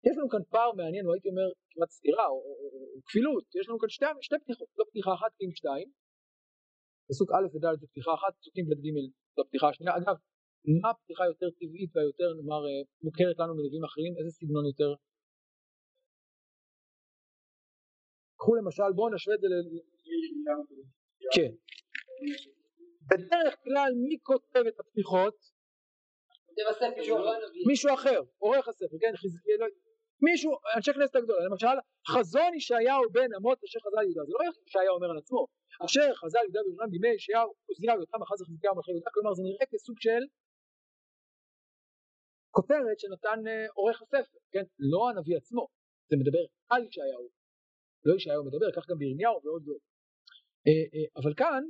יש 0.06 0.14
לנו 0.18 0.28
כאן 0.32 0.42
פער 0.54 0.70
מעניין, 0.80 1.04
או 1.06 1.12
הייתי 1.12 1.28
אומר 1.32 1.48
כמעט 1.70 1.90
סתירה, 1.98 2.26
או, 2.32 2.38
או, 2.48 2.52
או, 2.72 2.78
או 2.92 2.98
כפילות, 3.06 3.44
יש 3.58 3.64
לנו 3.68 3.78
כאן 3.82 3.90
שתי, 3.96 4.10
שתי 4.26 4.38
פתיחות, 4.42 4.68
לא 4.78 4.84
פתיחה 4.90 5.10
אחת 5.18 5.32
אם 5.42 5.50
שתיים, 5.58 5.88
פסוק 7.08 7.28
א' 7.36 7.46
וד' 7.52 7.66
זה 7.80 7.86
פתיחה 7.92 8.12
אחת, 8.18 8.32
פסוקים 8.40 8.64
ב' 8.68 8.74
ג' 8.84 8.88
זו 9.36 9.42
פתיחה 9.48 9.66
השנייה, 9.68 9.92
אגב, 9.98 10.16
מה 10.82 10.90
הפתיחה 10.90 11.22
היותר 11.24 11.50
טבעית 11.58 11.90
והיותר 11.94 12.28
נאמר 12.38 12.62
אה, 12.68 12.80
מוכרת 13.06 13.36
לנו 13.40 13.52
מלווים 13.58 13.84
אחרים, 13.88 14.12
איזה 14.18 14.30
סגנון 14.38 14.66
יותר? 14.70 14.90
קחו 18.40 18.54
למשל, 18.54 18.90
בואו 18.96 19.08
נשווה 19.14 19.34
את 19.34 19.40
זה 19.40 19.46
ל... 19.48 19.54
כן. 21.34 21.52
בדרך 23.10 23.54
כלל 23.64 23.90
מי 24.08 24.16
כותב 24.22 24.64
את 24.68 24.80
הפתיחות? 24.80 25.36
מישהו 27.68 27.94
אחר, 27.94 28.20
עורך 28.38 28.68
הספר, 28.68 28.96
כן, 29.00 29.12
חזקיאל, 29.16 29.60
מישהו, 30.26 30.50
אנשי 30.76 30.92
כנסת 30.94 31.16
הגדולה, 31.16 31.44
למשל 31.48 31.76
חזון 32.12 32.54
ישעיהו 32.54 33.02
בן 33.12 33.30
אמות 33.38 33.58
אשר 33.64 33.80
חז"ל 33.86 34.02
יהודה, 34.06 34.22
זה 34.28 34.32
לא 34.36 34.40
ישעיהו 34.66 34.94
אומר 34.96 35.10
על 35.10 35.18
עצמו, 35.18 35.46
אשר 35.86 36.14
חז"ל 36.20 36.42
יהודה 36.44 36.60
וירושלים 36.60 36.90
בימי 36.90 37.08
ישעיהו, 37.14 37.50
עוזיהו, 37.68 38.00
יותם, 38.00 38.22
אחז 38.22 38.38
חזקיהו 38.48 38.74
מלכי 38.76 38.90
יהודה, 38.90 39.10
כלומר 39.14 39.32
זה 39.34 39.42
נראה 39.48 39.66
כסוג 39.72 39.96
של 40.04 40.22
כותרת 42.56 42.98
שנתן 43.00 43.40
אה, 43.48 43.66
עורך 43.78 44.02
הספר, 44.02 44.38
כן, 44.52 44.64
לא 44.92 45.00
הנביא 45.08 45.36
עצמו, 45.36 45.62
זה 46.10 46.16
מדבר 46.20 46.44
על 46.72 46.80
ישעיהו, 46.88 47.39
לא 48.04 48.14
ישעיהו 48.16 48.44
מדבר, 48.44 48.68
כך 48.76 48.84
גם 48.90 48.98
בירמיהו 48.98 49.40
ועוד 49.44 49.68
ועוד, 49.68 49.82
אה, 50.66 50.84
אה, 50.94 51.22
אבל 51.22 51.32
כאן 51.36 51.62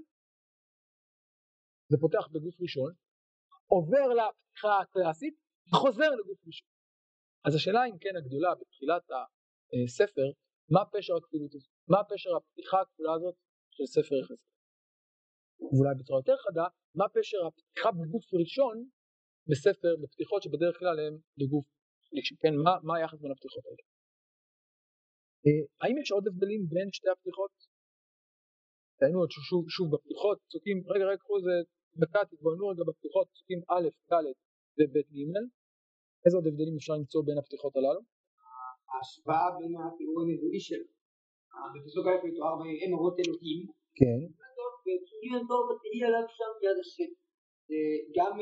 זה 1.91 1.97
פותח 2.01 2.29
בגוף 2.33 2.57
ראשון, 2.61 2.93
עובר 3.67 4.09
לפתיחה 4.19 4.73
הקלאסית, 4.83 5.35
חוזר 5.81 6.11
לגוף 6.21 6.39
ראשון. 6.47 6.69
אז 7.45 7.55
השאלה 7.55 7.87
אם 7.87 7.99
כן 7.99 8.15
הגדולה 8.17 8.55
בתחילת 8.61 9.05
הספר, 9.85 10.29
מה 10.75 10.83
פשר 10.93 11.15
הכפילות 11.17 11.55
הזאת? 11.55 11.71
מה 11.89 12.01
פשר 12.11 12.31
הפתיחה 12.37 12.81
הכפולה 12.81 13.13
הזאת 13.15 13.35
של 13.71 13.87
ספר 13.87 14.15
יחזקאל? 14.21 14.51
ואולי 15.73 15.95
בצורה 15.99 16.19
יותר 16.21 16.37
חדה, 16.45 16.67
מה 16.95 17.07
פשר 17.15 17.41
הפתיחה 17.47 17.91
בגוף 17.99 18.27
ראשון 18.41 18.77
בספר, 19.51 19.93
בפתיחות 20.03 20.43
שבדרך 20.43 20.79
כלל 20.79 20.97
הן 21.01 21.15
בגוף 21.39 21.67
שלישי, 22.07 22.35
כן? 22.43 22.55
מה, 22.65 22.73
מה 22.83 22.97
היחס 22.97 23.19
בין 23.23 23.33
הפתיחות 23.33 23.65
האלה? 23.67 23.83
אה, 25.45 25.63
האם 25.81 25.97
יש 25.99 26.09
עוד 26.17 26.25
הבדלים 26.29 26.63
בין 26.73 26.89
שתי 26.97 27.11
הפתיחות? 27.15 27.55
היינו 29.01 29.19
עוד 29.23 29.31
שוב, 29.31 29.63
שוב 29.77 29.87
בפתיחות, 29.95 30.39
פסוקים, 30.47 30.77
רגע 30.93 31.05
רגע 31.09 31.19
קחו 31.23 31.37
איזה 31.39 31.55
דקה, 32.03 32.21
תתבוננו 32.31 32.65
רגע 32.73 32.85
בפתיחות, 32.89 33.27
פסוקים 33.33 33.61
א', 33.75 33.87
ד' 34.11 34.27
וב' 34.77 34.97
ג', 35.15 35.21
איזה 36.25 36.37
עוד 36.39 36.47
הבדלים 36.47 36.77
אפשר 36.81 36.95
למצוא 37.01 37.21
בין 37.27 37.39
הפתיחות 37.39 37.73
הללו? 37.77 38.01
ההשוואה 38.91 39.49
בין 39.59 39.73
התיאור 39.83 40.19
הנבואי 40.23 40.61
שלו, 40.67 40.87
בפסוק 41.73 42.05
א' 42.07 42.19
מתואר 42.27 42.55
בהם 42.61 42.93
אורות 42.97 43.17
אלוהים, 43.23 43.61
כן, 43.99 44.21
גם 48.17 48.33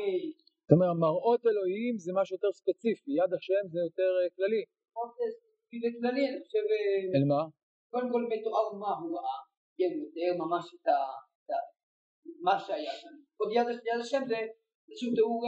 זאת 0.63 0.71
אומרת 0.75 0.95
מראות 1.03 1.41
אלוהים 1.51 1.93
זה 2.03 2.11
משהו 2.19 2.35
יותר 2.35 2.51
ספציפי, 2.59 3.11
יד 3.19 3.31
השם 3.37 3.63
זה 3.73 3.79
יותר 3.87 4.09
אה, 4.19 4.29
כללי. 4.35 4.63
זה 5.83 5.89
כללי, 5.99 6.23
אני 6.29 6.39
חושב, 6.43 6.65
אל 7.15 7.25
מה? 7.31 7.41
קודם 7.91 8.09
כל 8.13 8.23
מתואר 8.31 8.67
מה 8.81 8.91
הוא 8.99 9.09
ראה, 9.17 9.39
כן, 9.77 9.91
מתאר 10.01 10.33
ממש 10.43 10.65
את 10.75 10.87
ה... 10.87 10.97
מה 12.45 12.59
שהיה 12.59 12.93
שם. 13.01 13.15
עוד 13.37 13.49
יד 13.51 13.99
השם 14.01 14.21
זה 14.27 14.39
איזשהו 14.89 15.15
תיאור 15.15 15.41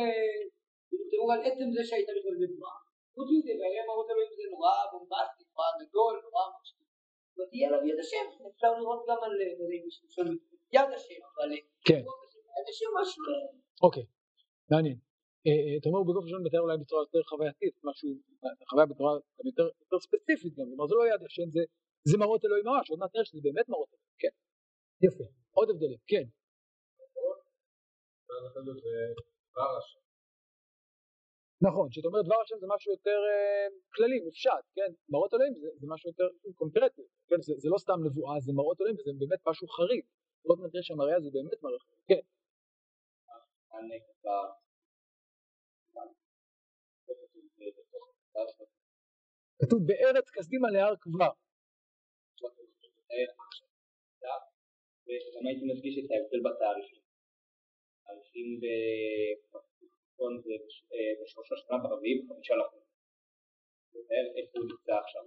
תראו 1.12 1.32
על 1.32 1.42
עצם 1.48 1.68
זה 1.76 1.82
שהייתה 1.90 2.12
בכלל 2.18 2.38
נבואה. 2.44 2.78
חוץ 3.16 3.28
מזה, 3.34 3.54
והיה 3.60 3.82
מראות 3.88 4.08
אלוהים 4.12 4.32
זה 4.38 4.44
נורא 4.52 4.72
בומבסטי, 4.92 5.44
נורא 5.52 5.68
גדול, 5.82 6.14
נורא 6.26 6.44
משהו. 6.56 6.82
ותהיה 7.38 7.68
עליו 7.68 7.82
יד 7.88 8.00
השם, 8.04 8.26
אפשר 8.56 8.72
לראות 8.80 9.02
גם 9.10 9.20
על 9.26 9.34
יד 10.76 10.90
השם, 10.96 11.22
אבל 11.30 11.50
כן. 11.88 12.02
יד 12.58 12.68
השם 12.72 12.92
משהו... 13.02 13.24
אוקיי, 13.86 14.06
מעניין. 14.72 14.98
אתה 15.78 15.90
אומר 15.90 16.04
בגוף 16.04 16.24
ראשון 16.26 16.44
מתאר 16.44 16.60
אולי 16.60 16.78
בצורה 16.78 17.02
יותר 17.02 17.24
חווייתית, 17.30 17.76
משהו, 17.84 18.10
חוויה 18.70 18.86
בצורה 18.86 19.12
יותר, 19.46 19.68
יותר 19.84 20.00
ספציפית 20.06 20.54
גם, 20.58 20.66
כלומר 20.70 20.88
זה 20.88 20.96
לא 20.96 21.04
יד 21.12 21.22
השם, 21.26 21.50
זה, 21.56 21.62
זה 22.10 22.18
מראות 22.18 22.46
אלוהים 22.46 22.66
ממש, 22.66 22.90
עוד 22.90 23.00
מעט 23.00 23.12
נראה 23.16 23.26
שזה 23.26 23.40
באמת 23.44 23.70
מראות 23.70 23.90
אלוהים, 23.94 24.12
כן. 24.22 24.34
יפה, 25.06 25.24
עוד 25.58 25.70
הבדלים, 25.70 26.02
כן. 26.08 26.26
נכון, 31.68 31.90
כשאתה 31.90 32.08
אומר 32.08 32.22
דבר 32.22 32.40
השם 32.44 32.56
זה 32.60 32.68
משהו 32.76 32.92
יותר 32.92 33.20
אה, 33.30 33.68
כללי, 33.96 34.20
מופשט, 34.20 34.64
כן? 34.76 34.92
מראות 35.10 35.34
אלוהים 35.34 35.54
זה, 35.54 35.68
זה 35.80 35.88
משהו 35.90 36.10
יותר 36.10 36.28
קונקרטי, 36.56 37.02
כן? 37.28 37.42
זה, 37.42 37.54
זה 37.58 37.70
לא 37.70 37.78
סתם 37.78 38.00
נבואה, 38.06 38.40
זה 38.40 38.52
מראות 38.54 38.82
אלוהים 38.82 38.96
וזה 39.00 39.12
באמת 39.20 39.42
משהו 39.48 39.68
חריג. 39.68 40.04
עוד 40.48 40.60
מעט 40.60 40.72
נראה 40.74 40.84
שהמראה 40.84 41.16
הזה 41.16 41.30
באמת 41.34 41.64
מראה 41.64 41.80
חריג, 41.80 42.02
כן. 42.08 42.24
כתוב 49.62 49.80
בארץ 49.88 50.26
כסדים 50.36 50.66
על 50.66 50.76
ההר 50.76 50.96
כבר. 51.06 51.32
וגם 55.06 55.44
הייתי 55.48 55.64
מדגיש 55.70 55.96
את 56.00 56.10
ההבדל 56.12 56.42
בתאריכים. 56.46 57.02
תאריכים 58.04 58.48
נכון 60.10 60.32
זה 60.46 60.54
בשלושה 61.20 61.56
שנה 61.62 61.78
ברביעי 61.84 62.16
בחמישה 62.20 62.56
לחודש. 62.60 62.90
מתאר 63.96 64.26
איפה 64.38 64.56
הוא 64.60 64.68
נמצא 64.72 64.94
עכשיו. 65.04 65.24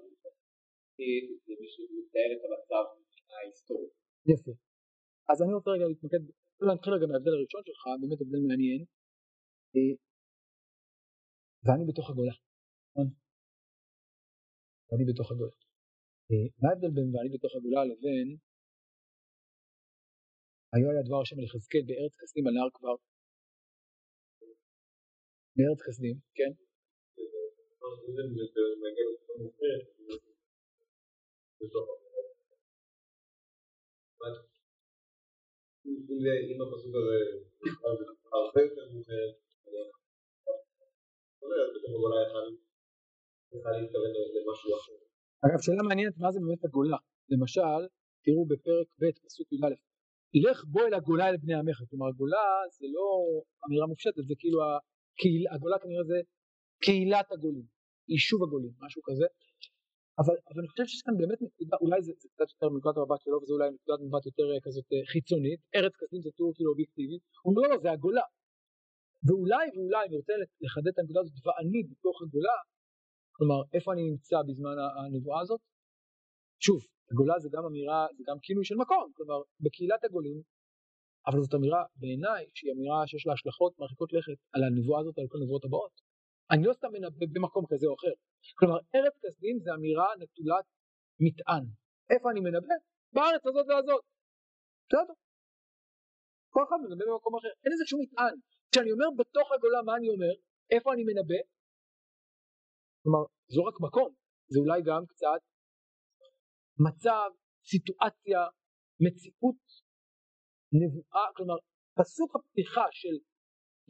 זה 0.96 1.52
מתאר 1.98 2.28
את 2.34 2.42
המצב 2.46 2.84
ההיסטורי. 3.34 3.88
יפה. 4.32 4.52
אז 5.30 5.36
אני 5.42 5.52
רוצה 5.56 5.70
רגע 5.70 5.86
להתמקד, 5.90 6.22
נתחיל 6.68 6.92
רגע 6.96 7.06
מההבדל 7.10 7.34
הראשון 7.36 7.62
שלך, 7.68 7.82
באמת 8.00 8.20
הבדל 8.22 8.42
מעניין. 8.48 8.82
ואני 11.64 11.84
בתוך 11.90 12.06
הגולה. 12.10 12.36
נכון? 12.94 13.08
ואני 14.92 15.04
בתוך 15.10 15.30
הגולה. 15.32 15.56
מה 16.62 16.68
ההבדל 16.70 16.90
בין 16.94 17.16
ואני 17.16 17.30
בתוך 17.36 17.52
הגולה 17.56 17.84
לבין 17.84 18.28
היו 20.72 20.90
היה 20.90 21.02
דבר 21.08 21.20
השם 21.22 21.36
אל 21.38 21.44
יחזקאל 21.44 21.84
בארץ 21.88 22.14
כסדים 22.20 22.46
על 22.46 22.54
נהר 22.54 22.70
כבר 22.74 22.96
בארץ 25.56 25.80
חסדים, 25.86 26.16
כן. 26.38 26.52
אם 36.50 36.58
הפסוק 36.62 36.94
הזה 36.98 37.18
הרבה 38.32 38.60
יותר 38.62 38.84
מאוחר, 43.54 44.92
אגב 45.46 45.60
שאלה 45.64 45.82
מעניינת 45.88 46.16
מה 46.18 46.32
זה 46.32 46.38
באמת 46.44 46.64
הגולה? 46.64 46.96
למשל 47.32 47.80
תראו 48.24 48.42
בפרק 48.50 48.88
ב' 49.00 49.04
פסוק 49.24 49.52
י"א 49.52 49.74
לך 50.34 50.64
בוא 50.72 50.82
אל 50.86 50.94
הגולה 50.94 51.28
אל 51.28 51.36
בני 51.36 51.54
עמך. 51.54 51.78
כלומר 51.90 52.08
הגולה 52.08 52.46
זה 52.78 52.86
לא 52.96 53.06
אמירה 53.66 53.86
מופשטת 53.86 54.24
זה 54.28 54.34
כאילו 54.38 54.58
הקהיל, 54.66 55.44
הגולה 55.54 55.76
כנראה 55.78 56.04
זה 56.04 56.18
קהילת 56.84 57.28
הגולים 57.32 57.66
יישוב 58.08 58.42
הגולים 58.42 58.72
משהו 58.84 59.02
כזה. 59.08 59.26
אבל, 60.20 60.36
אבל 60.48 60.60
אני 60.60 60.68
חושב 60.68 60.86
שיש 60.90 61.02
כאן 61.06 61.16
באמת 61.20 61.40
נקודה 61.46 61.76
אולי 61.84 62.00
זה, 62.06 62.12
זה 62.22 62.28
קצת 62.32 62.48
יותר 62.52 62.68
מנקודת 62.74 62.96
המבט 62.96 63.20
שלו 63.24 63.36
וזה 63.42 63.52
אולי 63.56 63.68
נקודת 63.76 63.98
מבט 64.06 64.24
יותר 64.30 64.46
אה, 64.52 64.58
כזאת 64.66 64.86
אה, 64.92 65.06
חיצונית. 65.12 65.60
ארץ 65.76 65.94
כסים 66.00 66.20
זה 66.26 66.30
טור 66.38 66.48
כאילו 66.56 66.70
אובייקטיבי. 66.70 67.18
הוא 67.42 67.50
אומר 67.50 67.62
לא 67.62 67.74
לא 67.74 67.82
זה 67.84 67.90
הגולה. 67.96 68.26
ואולי 69.26 69.66
ואולי 69.74 70.02
אני 70.06 70.16
רוצה 70.20 70.34
לחדד 70.64 70.92
את 70.92 70.98
הנקודה 70.98 71.20
הזאת 71.20 71.38
ואני 71.44 71.80
בתוך 71.90 72.16
הגולה 72.22 72.56
כלומר 73.36 73.60
איפה 73.74 73.92
אני 73.92 74.02
נמצא 74.10 74.36
בזמן 74.48 74.76
הנבואה 74.96 75.40
הזאת? 75.40 75.60
שוב 76.64 76.80
הגולה 77.10 77.38
זה 77.38 77.48
גם 77.52 77.64
אמירה 77.64 78.06
זה 78.16 78.22
גם 78.26 78.36
כינוי 78.42 78.64
של 78.64 78.74
מקום 78.74 79.12
כלומר 79.16 79.38
בקהילת 79.60 80.04
הגולים 80.04 80.38
אבל 81.26 81.38
זאת 81.44 81.54
אמירה 81.54 81.82
בעיניי 82.00 82.42
שהיא 82.54 82.72
אמירה 82.72 83.06
שיש 83.06 83.26
לה 83.26 83.32
השלכות 83.32 83.72
מרחיקות 83.78 84.12
לכת 84.12 84.38
על 84.54 84.62
הנבואה 84.64 85.00
הזאת 85.00 85.18
על 85.18 85.26
כל 85.30 85.38
הנבואות 85.40 85.64
הבאות. 85.64 85.94
אני 86.52 86.62
לא 86.68 86.72
סתם 86.72 86.90
מנבא 86.92 87.26
במקום 87.34 87.64
כזה 87.70 87.86
או 87.86 87.94
אחר. 87.98 88.14
כלומר 88.58 88.78
ארץ 88.94 89.14
כסדים 89.22 89.56
זה 89.64 89.70
אמירה 89.74 90.08
נטולת 90.20 90.66
מטען. 91.24 91.64
איפה 92.12 92.30
אני 92.30 92.40
מנבא? 92.40 92.76
בארץ 93.14 93.42
הזאת 93.46 93.66
והזאת. 93.68 94.02
בסדר? 94.88 95.14
כל 96.54 96.62
אחד 96.68 96.78
מנבא 96.84 97.04
במקום 97.10 97.32
אחר. 97.38 97.52
אין 97.64 97.72
איזה 97.74 97.84
שום 97.90 98.00
מטען. 98.02 98.34
כשאני 98.70 98.90
אומר 98.92 99.08
בתוך 99.18 99.48
הגולה 99.52 99.80
מה 99.82 99.96
אני 99.98 100.08
אומר? 100.14 100.34
איפה 100.74 100.92
אני 100.94 101.02
מנבא? 101.08 101.40
כלומר 103.04 103.24
זו 103.54 103.64
רק 103.64 103.76
מקום 103.86 104.14
זה 104.52 104.58
אולי 104.62 104.80
גם 104.88 105.02
קצת 105.06 105.40
מצב, 106.86 107.28
סיטואציה, 107.70 108.40
מציאות, 109.04 109.64
נבואה, 110.80 111.26
כלומר 111.36 111.54
פסוק 111.98 112.30
הפתיחה 112.36 112.86
של 112.90 113.16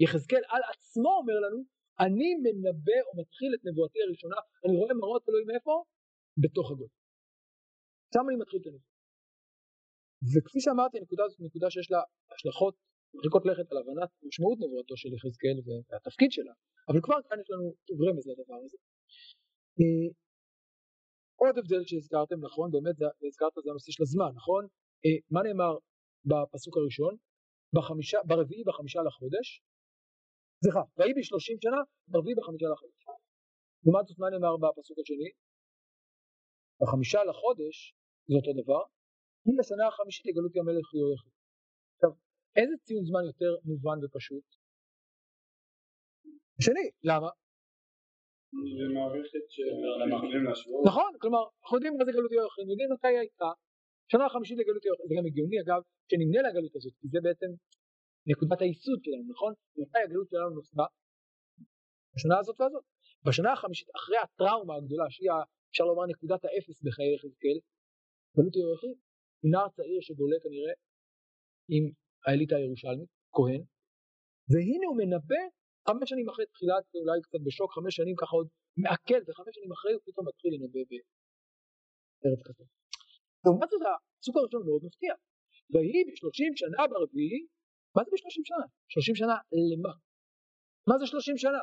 יחזקאל 0.05 0.45
על 0.53 0.63
עצמו 0.71 1.11
אומר 1.21 1.37
לנו 1.45 1.59
אני 2.05 2.29
מנבא 2.45 2.99
או 3.07 3.13
מתחיל 3.21 3.51
את 3.57 3.63
נבואתי 3.67 3.99
הראשונה, 4.07 4.39
אני 4.65 4.77
רואה 4.81 4.95
מראות 4.95 5.23
אלוהים 5.29 5.51
איפה? 5.57 5.75
בתוך 6.43 6.67
הגול. 6.71 6.91
שם 8.15 8.25
אני 8.29 8.39
מתחיל 8.43 8.59
את 8.61 8.67
הנבואה. 8.67 8.95
וכפי 10.33 10.61
שאמרתי 10.65 10.95
הנקודה 10.99 11.23
הזאת 11.25 11.39
היא 11.39 11.47
נקודה 11.51 11.69
שיש 11.71 11.89
לה 11.93 12.01
השלכות 12.33 12.75
מרחיקות 13.15 13.45
לכת 13.51 13.67
על 13.73 13.79
הבנת 13.81 14.11
משמעות 14.27 14.59
נבואתו 14.63 14.97
של 15.03 15.11
יחזקאל 15.17 15.57
והתפקיד 15.65 16.31
שלה, 16.37 16.55
אבל 16.89 17.01
כבר 17.07 17.19
כאן 17.29 17.39
יש 17.43 17.49
לנו 17.53 17.67
רמז 18.03 18.25
לדבר 18.31 18.59
הזה. 18.65 18.79
אה, 19.81 20.07
עוד 21.41 21.59
הבדל 21.59 21.83
שהזכרתם 21.87 22.39
נכון? 22.47 22.71
באמת 22.71 22.97
הזכרת 23.29 23.53
זה 23.65 23.71
הנושא 23.71 23.93
של 23.93 24.03
הזמן 24.03 24.31
נכון? 24.41 24.63
אה, 25.05 25.19
מה 25.31 25.41
נאמר 25.47 25.75
בפסוק 26.31 26.77
הראשון? 26.77 27.15
בחמישה, 27.75 28.19
ברביעי 28.29 28.65
בחמישה 28.69 29.01
לחודש? 29.07 29.47
סליחה 30.63 30.83
ויהי 30.97 31.15
בשלושים 31.19 31.57
שנה 31.65 31.81
ברביעי 32.09 32.35
בחמישה 32.41 32.67
לחודש. 32.73 33.05
לעומת 33.85 34.07
זאת 34.07 34.19
מה 34.19 34.31
נאמר 34.31 34.55
בפסוק 34.63 34.99
השני? 35.03 35.31
בחמישה 36.81 37.21
לחודש 37.31 37.77
זה 38.29 38.35
אותו 38.39 38.53
דבר 38.63 38.83
היא 39.45 39.55
לשנה 39.61 39.87
החמישית 39.89 40.27
לגלות 40.27 40.53
המלך 40.57 40.87
יהויכי 40.95 41.31
עכשיו 41.95 42.11
איזה 42.57 42.75
ציון 42.85 43.05
זמן 43.05 43.25
יותר 43.31 43.53
מובן 43.65 43.99
ופשוט? 44.05 44.47
שני 46.61 46.87
למה? 47.03 47.31
זה 48.77 48.87
מערכת 48.95 49.45
שמכווים 49.55 50.45
להשוות. 50.45 50.83
נכון, 50.91 51.11
כלומר, 51.21 51.45
אנחנו 51.63 51.77
יודעים 51.77 51.93
מה 51.99 52.05
זה 52.05 52.13
גלות 52.17 52.33
יוחנן, 52.33 52.69
יודעים 52.73 52.89
מתי 52.95 53.09
היא 53.09 53.19
הייתה, 53.25 53.51
שנה 54.13 54.25
החמישית 54.27 54.59
לגלות 54.59 54.85
יוחנן, 54.85 55.07
זה 55.09 55.15
גם 55.19 55.27
הגיוני 55.29 55.59
אגב, 55.65 55.81
שנמנה 56.09 56.41
לגלות 56.49 56.75
הזאת, 56.77 56.95
כי 57.01 57.07
זה 57.13 57.19
בעצם 57.27 57.51
נקודת 58.31 58.61
הייסוד 58.65 59.01
שלנו, 59.05 59.25
נכון? 59.35 59.53
מתי 59.83 60.01
הגלות 60.05 60.29
שלנו 60.31 60.51
נוסדה? 60.59 60.87
בשנה 62.15 62.39
הזאת 62.39 62.57
והזאת. 62.61 62.85
בשנה 63.27 63.53
החמישית, 63.53 63.89
אחרי 63.99 64.19
הטראומה 64.25 64.75
הגדולה, 64.77 65.07
שהיא, 65.15 65.31
אפשר 65.71 65.85
לומר, 65.85 66.07
נקודת 66.13 66.41
האפס 66.45 66.79
בחיי 66.85 67.15
יחזקאל, 67.15 67.59
גלות 68.37 68.55
יוחנן, 68.57 68.97
נער 69.53 69.69
צעיר 69.77 70.01
שבולה 70.07 70.37
כנראה 70.45 70.75
עם 71.75 71.85
האליטה 72.27 72.57
הירושלמית, 72.57 73.11
כהן, 73.37 73.63
והנה 74.51 74.87
הוא 74.89 74.97
מנבא 75.01 75.43
חמש 75.89 76.07
שנים 76.11 76.29
אחרי 76.33 76.47
תחילת, 76.55 76.85
אולי 77.01 77.19
קצת 77.27 77.41
בשוק, 77.47 77.71
חמש 77.77 77.93
שנים 77.99 78.17
ככה 78.21 78.35
עוד 78.39 78.49
מעכל, 78.85 79.21
וחמש 79.27 79.53
שנים 79.57 79.73
אחרי 79.77 79.93
הוא 79.97 80.03
פתאום 80.07 80.25
מתחיל 80.29 80.51
לנבא 80.55 80.81
בארץ 80.91 82.41
כזאת. 82.47 82.69
לעומת 83.45 83.69
זאת 83.73 83.83
הסוג 83.89 84.35
הראשון 84.39 84.63
מאוד 84.67 84.83
מפתיע. 84.87 85.15
ויהי 85.73 86.03
בשלושים 86.09 86.53
שנה 86.61 86.83
ברביעי, 86.91 87.41
מה 87.97 88.03
זה 88.05 88.11
בשלושים 88.15 88.45
שנה? 88.51 88.67
שלושים 88.93 89.15
שנה 89.21 89.37
למה? 89.73 89.93
מה 90.89 90.95
זה 91.01 91.07
שלושים 91.11 91.37
שנה? 91.45 91.63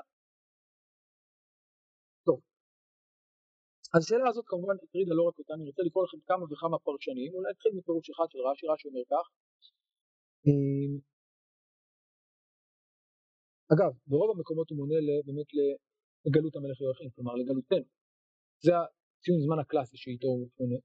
אז 3.94 4.02
השאלה 4.04 4.30
הזאת 4.30 4.46
כמובן 4.48 4.76
הטרידה 4.84 5.14
לא 5.16 5.24
רק 5.28 5.40
אותה, 5.40 5.54
אני 5.54 5.66
רוצה 5.70 5.82
לקרוא 5.86 6.04
לכם 6.06 6.18
כמה 6.30 6.44
וכמה 6.52 6.80
פרשנים, 6.80 7.34
אולי 7.34 7.52
נתחיל 7.52 7.72
מפירוש 7.78 8.10
אחד 8.10 8.28
של 8.32 8.40
רש"י, 8.48 8.66
רש"י 8.68 8.88
אומר 8.88 9.06
כך. 9.12 9.26
אגב, 13.74 13.92
ברוב 14.08 14.30
המקומות 14.36 14.70
הוא 14.70 14.78
מונה 14.78 14.96
באמת 15.26 15.50
לגלות 16.26 16.56
המלך 16.56 16.82
יואכים, 16.82 17.10
כלומר 17.16 17.34
לגלותנו. 17.36 17.88
זה 18.66 18.72
הציון 18.78 19.40
זמן 19.46 19.60
הקלאסי 19.62 19.98
שאיתו 19.98 20.28
הוא 20.28 20.50
מונה. 20.60 20.80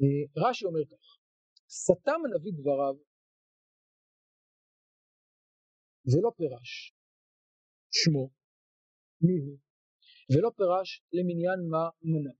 אה, 0.00 0.24
רש"י 0.42 0.64
אומר 0.64 0.84
כך, 0.90 1.04
סתם 1.84 2.20
הנביא 2.24 2.52
דבריו 2.58 2.96
ולא 6.10 6.30
פירש 6.38 6.70
שמו, 7.98 8.24
מי 9.26 9.36
הוא, 9.44 9.58
ולא 10.32 10.50
פירש 10.58 10.90
למניין 11.16 11.60
מה 11.72 11.84
מנה. 12.10 12.34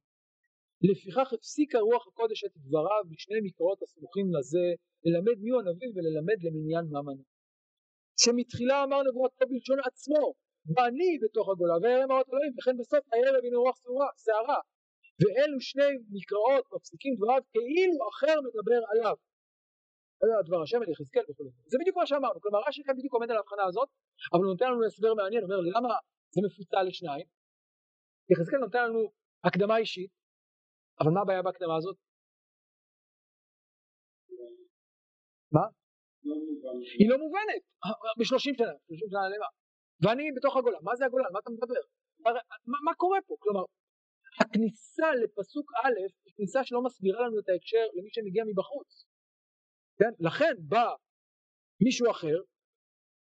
לפיכך 0.89 1.29
הפסיקה 1.33 1.79
רוח 1.79 2.05
הקודש 2.09 2.45
את 2.45 2.53
דבריו 2.57 3.03
בשני 3.11 3.41
מקראות 3.47 3.83
הסמוכים 3.83 4.27
לזה, 4.35 4.65
ללמד 5.05 5.37
מיהו 5.43 5.59
הנביא 5.61 5.91
וללמד 5.95 6.39
למניין 6.47 6.85
מה 6.93 7.03
מנה. 7.03 7.25
שמתחילה 8.21 8.85
אמר 8.85 9.01
נבואתו 9.07 9.45
בלשון 9.49 9.79
עצמו 9.89 10.23
ואני 10.75 11.19
בתוך 11.23 11.47
הגולה 11.49 11.77
וירא 11.83 12.07
מראות 12.07 12.29
אלוהים 12.29 12.53
וכן 12.57 12.77
בסוף 12.81 13.03
הערב 13.13 13.43
הנה 13.45 13.59
רוח 13.65 13.77
שערה. 14.25 14.61
ואלו 15.21 15.61
שני 15.61 15.91
מקראות 16.17 16.65
מפסיקים 16.75 17.13
דבריו 17.17 17.43
כאילו 17.53 18.09
אחר 18.13 18.37
מדבר 18.47 18.81
עליו. 18.91 19.17
דבר 20.47 20.63
השם 20.63 20.83
אל 20.83 20.91
יחזקאל 20.91 21.25
וכו' 21.31 21.45
זה 21.71 21.77
בדיוק 21.81 21.97
מה 21.97 22.07
שאמרנו. 22.07 22.41
כלומר 22.41 22.61
רש"י 22.69 22.83
כאן 22.87 22.95
בדיוק 22.99 23.15
עומד 23.15 23.31
על 23.31 23.37
ההבחנה 23.37 23.65
הזאת 23.65 23.89
אבל 24.33 24.43
הוא 24.45 24.53
נותן 24.53 24.67
לנו 24.71 24.87
הסבר 24.87 25.15
מעניין 25.15 25.43
אומר 25.43 25.61
למה 25.75 25.89
זה 26.35 26.41
מפוצל 26.47 26.83
לשניים? 26.89 27.27
יחזקאל 28.33 28.59
נותן 28.59 28.83
לנו 28.89 29.01
הקדמה 29.45 29.77
אישית 29.77 30.11
אבל 31.01 31.11
מה 31.15 31.21
הבעיה 31.21 31.43
בהקדמה 31.43 31.77
הזאת? 31.77 31.97
מה? 35.53 35.82
היא 36.99 37.11
לא 37.11 37.19
מובנת 37.19 37.63
בשלושים 38.19 38.55
שנה, 38.55 38.73
בשלושים 38.85 39.09
שנה 39.11 39.29
למה? 39.35 39.47
ואני 40.03 40.33
בתוך 40.37 40.57
הגולה, 40.57 40.79
מה 40.83 40.97
זה 40.97 41.05
הגולה? 41.07 41.25
על 41.27 41.33
מה 41.33 41.39
אתה 41.39 41.51
מדבר? 41.51 41.83
מה, 42.85 42.95
קורה 42.95 43.19
פה? 43.27 43.35
כלומר, 43.39 43.65
הכניסה 44.41 45.09
לפסוק 45.23 45.67
א' 45.85 45.99
היא 46.25 46.35
כניסה 46.37 46.65
שלא 46.65 46.83
מסבירה 46.83 47.21
לנו 47.27 47.39
את 47.41 47.49
ההקשר 47.49 47.85
למי 47.95 48.11
שמגיע 48.13 48.45
מבחוץ. 48.45 49.07
כן? 49.99 50.13
לכן 50.27 50.55
בא 50.59 50.87
מישהו 51.85 52.11
אחר, 52.11 52.39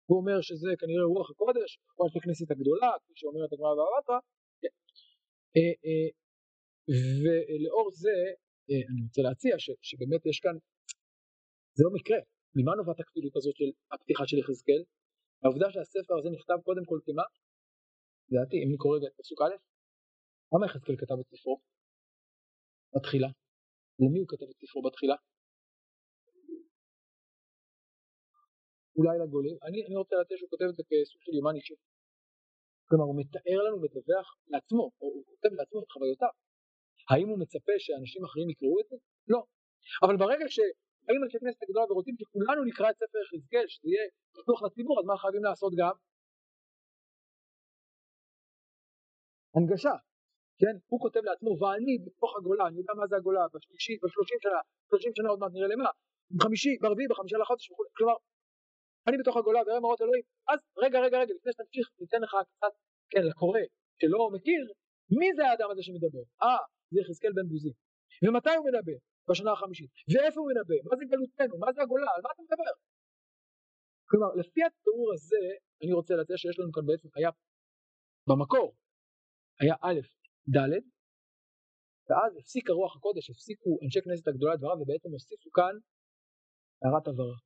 הוא 0.07 0.19
אומר 0.21 0.41
שזה 0.41 0.71
כנראה 0.81 1.05
רוח 1.15 1.31
הקודש, 1.31 1.79
או 1.99 2.05
אנשי 2.05 2.21
כנסת 2.25 2.51
הגדולה, 2.51 2.91
כפי 3.03 3.13
שאומרת 3.17 3.53
הגמרא 3.53 3.75
והבטרה, 3.77 4.19
כן. 4.61 4.75
אה, 5.57 5.75
אה, 5.85 6.11
ולאור 7.23 7.91
זה 8.03 8.17
אה, 8.71 8.83
אני 8.91 9.01
רוצה 9.07 9.23
להציע 9.23 9.55
שבאמת 9.89 10.27
יש 10.27 10.41
כאן, 10.45 10.57
זה 11.77 11.83
לא 11.87 11.91
מקרה, 11.99 12.19
ממה 12.57 12.73
נובעת 12.79 13.01
הכפילות 13.01 13.37
הזאת 13.37 13.57
של 13.57 13.71
הפתיחה 13.93 14.25
של 14.27 14.39
יחזקאל? 14.39 14.83
העובדה 15.43 15.67
שהספר 15.73 16.15
הזה 16.19 16.29
נכתב 16.37 16.59
קודם 16.65 16.85
כל 16.91 16.99
כמה? 17.07 17.25
לדעתי, 18.31 18.57
אם 18.63 18.69
נקרא 18.75 18.91
רגע 18.97 19.07
את 19.09 19.17
פסוק 19.21 19.39
א', 19.43 19.55
למה 20.53 20.67
יחזקאל 20.67 20.97
כתב 21.03 21.19
את 21.21 21.27
ספרו? 21.33 21.61
בתחילה. 22.95 23.29
למי 24.01 24.19
הוא 24.21 24.29
כתב 24.29 24.49
את 24.51 24.57
ספרו 24.61 24.83
בתחילה? 24.83 25.17
אולי 28.97 29.17
לגולים, 29.23 29.57
אני, 29.67 29.79
אני 29.87 29.97
רוצה 29.97 30.17
להציע 30.17 30.37
שהוא 30.39 30.51
כותב 30.51 30.69
את 30.71 30.77
זה 30.77 30.83
כסוג 30.89 31.21
של 31.25 31.33
יומן 31.39 31.57
אישי. 31.57 31.75
כלומר 32.89 33.05
הוא 33.05 33.17
מתאר 33.21 33.59
לנו, 33.67 33.77
מדווח 33.85 34.27
לעצמו, 34.53 34.85
או 35.01 35.07
הוא 35.15 35.25
כותב 35.31 35.53
לעצמו 35.59 35.79
את 35.83 35.91
חוויותיו. 35.93 36.35
האם 37.11 37.29
הוא 37.29 37.39
מצפה 37.39 37.73
שאנשים 37.79 38.25
אחרים 38.25 38.51
יקראו 38.51 38.81
את 38.81 38.87
זה? 38.91 38.97
לא. 39.29 39.41
אבל 40.05 40.17
ברגע 40.17 40.45
שבאים 41.05 41.23
אנשי 41.25 41.39
כנסת 41.39 41.63
הגדולה 41.63 41.87
ורוצים 41.91 42.15
שכולנו 42.21 42.65
נקרא 42.65 42.91
את 42.91 42.97
ספר 42.97 43.19
יחזקאל, 43.25 43.67
שזה 43.69 43.89
יהיה 43.91 44.05
פתוח 44.37 44.63
לציבור, 44.63 45.01
אז 45.01 45.05
מה 45.11 45.17
חייבים 45.23 45.45
לעשות 45.45 45.73
גם? 45.81 45.95
הנגשה. 49.55 49.95
כן? 50.61 50.75
הוא 50.91 51.01
כותב 51.05 51.23
לעצמו, 51.29 51.51
ואני 51.61 51.95
בתוך 52.07 52.33
הגולה, 52.39 52.65
אני 52.69 52.79
יודע 52.81 52.93
מה 53.01 53.07
זה 53.11 53.17
הגולה, 53.17 53.43
בשלישי, 53.55 53.95
בשלושים 54.03 54.39
שנה, 54.45 54.61
שלושים 54.89 55.13
שנה 55.17 55.29
עוד 55.33 55.39
מעט 55.43 55.53
נראה 55.55 55.69
למה, 55.73 55.91
בחמישי, 56.37 56.73
ברביעי, 56.83 57.09
בחמישה 57.13 57.39
לחודש 57.39 57.71
וכו', 57.71 57.91
כלומר, 57.97 58.17
אני 59.07 59.17
בתוך 59.21 59.37
הגולה 59.37 59.61
ואראה 59.65 59.81
מראות 59.81 60.01
אלוהים, 60.03 60.25
אז 60.51 60.59
רגע, 60.85 60.99
רגע, 61.05 61.17
רגע, 61.23 61.33
לפני 61.37 61.53
שתמשיך, 61.53 61.87
ניתן 62.01 62.21
לך 62.25 62.33
קצת, 62.51 62.73
כן, 63.13 63.23
לקורא, 63.31 63.61
שלא 64.01 64.31
מכיר, 64.35 64.63
מי 65.19 65.29
זה 65.37 65.43
האדם 65.49 65.69
הזה 65.71 65.83
שמדבר? 65.87 66.25
אה, 66.43 66.63
זה 66.93 67.01
יחזקאל 67.01 67.33
בן 67.37 67.47
בוזי. 67.51 67.73
ומתי 68.23 68.55
הוא 68.59 68.67
מדבר? 68.69 68.99
בשנה 69.29 69.53
החמישית. 69.53 69.91
ואיפה 70.11 70.41
הוא 70.41 70.49
מדבר? 70.51 70.81
מה 70.91 70.97
זה 70.99 71.05
גלותנו? 71.13 71.59
מה 71.59 71.73
זה 71.75 71.83
הגולה? 71.83 72.11
על 72.15 72.21
מה 72.25 72.31
אתה 72.35 72.43
מדבר? 72.43 72.75
כלומר, 74.09 74.31
לפי 74.41 74.61
התיאור 74.65 75.13
הזה, 75.15 75.45
אני 75.83 75.93
רוצה 75.93 76.15
להציע 76.15 76.37
שיש 76.37 76.59
לנו 76.59 76.73
כאן 76.73 76.87
בעצם, 76.87 77.09
היה 77.17 77.31
במקור, 78.29 78.69
היה 79.61 79.75
א', 79.81 80.01
ד', 80.55 80.73
ואז 82.07 82.37
הפסיק 82.41 82.71
הרוח 82.71 82.97
הקודש, 82.97 83.31
הפסיקו 83.31 83.71
אנשי 83.85 84.01
כנסת 84.05 84.29
הגדולה 84.29 84.55
את 84.55 84.59
דבריו, 84.59 84.79
ובעצם 84.81 85.11
הוסיפו 85.13 85.51
כאן 85.51 85.75
הערת 86.83 87.07
הבהרה. 87.09 87.39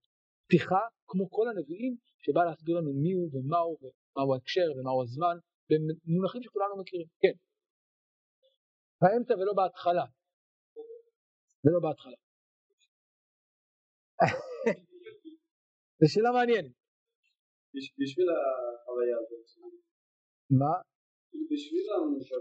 פתיחה, 0.47 0.83
כמו 1.11 1.31
כל 1.31 1.47
הנביאים, 1.49 1.97
שבא 2.25 2.45
להסביר 2.45 2.77
לנו 2.79 2.93
מי 3.03 3.13
הוא 3.13 3.29
ומה 3.33 3.59
הוא 3.59 3.77
ומהו 3.81 4.35
ההקשר 4.35 4.69
ומהו 4.77 5.03
הזמן, 5.03 5.37
במונחים 5.71 6.43
שכולנו 6.43 6.75
מכירים, 6.81 7.09
כן. 7.23 7.37
באמצע 9.01 9.35
ולא 9.35 9.53
בהתחלה. 9.53 10.05
זה 11.63 11.71
לא 11.75 11.81
בהתחלה. 11.81 12.19
זו 16.01 16.07
שאלה 16.13 16.31
מעניינת. 16.33 16.73
בשביל 17.99 18.29
החוויה 18.31 19.17
הזאת. 19.21 19.47
מה? 20.51 20.75
בשביל 21.53 21.87
המושב 21.95 22.37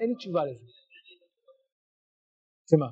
אין 0.00 0.08
לי 0.10 0.16
תשובה 0.16 0.40
לזה. 0.44 0.66
שמה? 2.70 2.88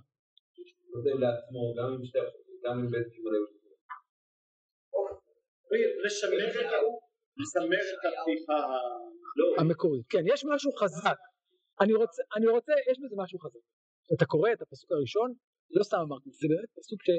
כותב 0.92 1.16
לעצמו 1.24 1.60
גם 1.78 1.88
עם 1.94 2.04
שתי 2.04 2.18
הפסוקים, 2.18 2.56
גם 2.64 2.78
עם 2.78 2.90
בית 2.90 3.08
קיבולי 3.12 3.38
לשמר 7.38 7.84
את 7.94 8.02
הפתיחה 8.06 8.58
המקורית. 9.60 10.06
כן, 10.08 10.22
יש 10.32 10.44
משהו 10.54 10.72
חזק. 10.72 11.18
אני 11.80 11.94
רוצה, 11.94 12.22
אני 12.36 12.46
רוצה, 12.46 12.72
יש 12.90 12.98
בזה 13.02 13.16
משהו 13.18 13.38
חזק. 13.38 13.64
אתה 14.12 14.24
קורא 14.32 14.52
את 14.52 14.62
הפסוק 14.62 14.92
הראשון, 14.92 15.28
לא 15.70 15.82
סתם 15.84 16.00
אמרתי, 16.06 16.30
זה 16.30 16.46
באמת 16.50 16.70
פסוק 16.78 17.00
ש... 17.02 17.10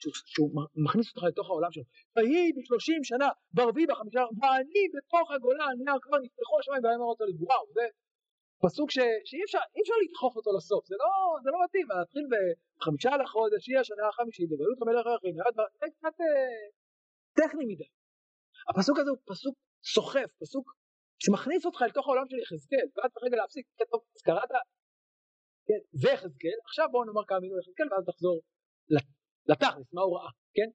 שהוא, 0.00 0.14
שהוא 0.32 0.50
מכניס 0.86 1.06
אותך 1.10 1.22
לתוך 1.28 1.46
העולם 1.50 1.72
שלו. 1.72 1.84
ויהי 2.16 2.52
בשלושים 2.56 3.04
שנה, 3.04 3.28
ברביעי 3.56 3.86
בחמישה, 3.86 4.22
ואני 4.40 4.82
בתוך 4.94 5.26
הגולה, 5.30 5.64
אני 5.72 5.84
כבר 6.04 6.18
נפתחו 6.24 6.54
השמיים 6.60 6.84
והיום 6.84 7.02
אמרת 7.02 7.20
לי, 7.28 7.34
וואו, 7.46 7.64
זה 7.76 7.84
פסוק 8.64 8.90
ש, 8.90 8.98
שאי 9.28 9.42
אפשר, 9.46 9.62
אפשר 9.82 9.96
לדחוף 10.04 10.36
אותו 10.36 10.50
לסוף, 10.56 10.82
זה 10.90 10.96
לא, 11.02 11.10
זה 11.44 11.50
לא 11.54 11.58
מתאים, 11.64 11.86
להתחיל 11.98 12.26
בחמישה 12.32 13.12
לחודש, 13.22 13.62
היא 13.68 13.78
השנה 13.78 14.08
החמישית, 14.08 14.48
לגלות 14.52 14.78
המלך 14.82 15.06
היחיד, 15.06 15.34
זה 15.80 15.86
קצת 15.96 16.16
אה, 16.20 16.62
טכני 17.38 17.64
מדי. 17.70 17.90
הפסוק 18.68 18.98
הזה 18.98 19.10
הוא 19.10 19.18
פסוק 19.30 19.54
סוחף, 19.94 20.30
פסוק 20.40 20.66
שמכניס 21.22 21.66
אותך 21.66 21.80
לתוך 21.88 22.06
העולם 22.06 22.26
של 22.30 22.38
יחזקאל, 22.44 22.86
ואז 22.94 23.10
צריך 23.12 23.24
רגע 23.26 23.36
להפסיק, 23.36 23.66
טוב, 23.90 24.00
קראת, 24.24 24.50
כן, 25.68 25.80
זה 26.00 26.08
יחזקאל, 26.14 26.58
עכשיו 26.66 26.86
בואו 26.92 27.04
נאמר 27.04 27.24
כמה 27.28 27.40
מילים 27.40 27.58
יחזקאל 27.60 27.88
ואז 27.90 28.04
תחזור 28.10 28.36
לתכלס, 29.50 29.88
מה 29.96 30.02
הוא 30.06 30.12
ראה, 30.16 30.30
כן? 30.56 30.70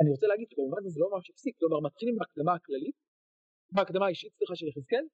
אני 0.00 0.08
רוצה 0.14 0.26
להגיד 0.26 0.46
שבמובן 0.50 0.78
הזה 0.80 0.90
זה 0.94 1.00
לא 1.04 1.08
ממש 1.12 1.30
הפסיק, 1.30 1.54
כלומר 1.58 1.80
מתחילים 1.88 2.14
בהקדמה 2.18 2.52
הכללית, 2.54 2.96
בהקדמה 3.74 4.06
האישית, 4.06 4.32
סליחה, 4.38 4.54
של 4.56 4.66
יחזקאל, 4.70 5.04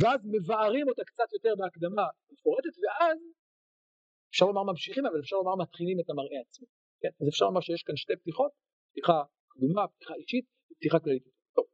ואז 0.00 0.20
מבארים 0.34 0.86
אותה 0.90 1.02
קצת 1.10 1.28
יותר 1.36 1.52
בהקדמה 1.60 2.06
מפורטת, 2.32 2.74
ואז 2.82 3.18
אפשר 4.30 4.46
לומר 4.50 4.64
ממשיכים, 4.70 5.06
אבל 5.06 5.20
אפשר 5.20 5.36
לומר 5.36 5.54
מתחילים 5.64 5.96
את 6.00 6.08
המראה 6.10 6.40
עצמו, 6.46 6.66
כן? 7.00 7.12
אז 7.20 7.26
אפשר 7.28 7.44
לומר 7.48 7.60
שיש 7.66 7.82
כאן 7.86 7.96
שתי 7.96 8.16
פתיחות, 8.20 8.52
פתיחה 8.90 9.18
קדומה, 9.52 9.88
פתיחה 9.92 10.14
אישית, 10.20 10.46
ופתיחה 10.70 10.98
כללית. 11.04 11.24
טוב, 11.56 11.66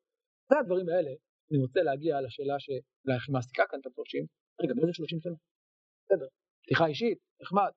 אחרי 0.46 0.58
הדברים 0.62 0.88
האלה, 0.88 1.12
אני 1.48 1.58
רוצה 1.64 1.80
להגיע 1.88 2.20
לשאלה 2.24 2.56
שאולי 2.64 3.16
הכי 3.18 3.32
מעסיקה 3.32 3.64
כאן 3.70 3.78
את 3.80 3.86
המפרשים, 3.86 4.24
רגע, 4.62 4.72
באיזה 4.74 4.92
30 4.92 5.20
שנה? 5.24 5.38
בסדר, 6.04 6.28
פתיחה 6.62 6.86
אישית, 6.86 7.18
נחמד, 7.42 7.72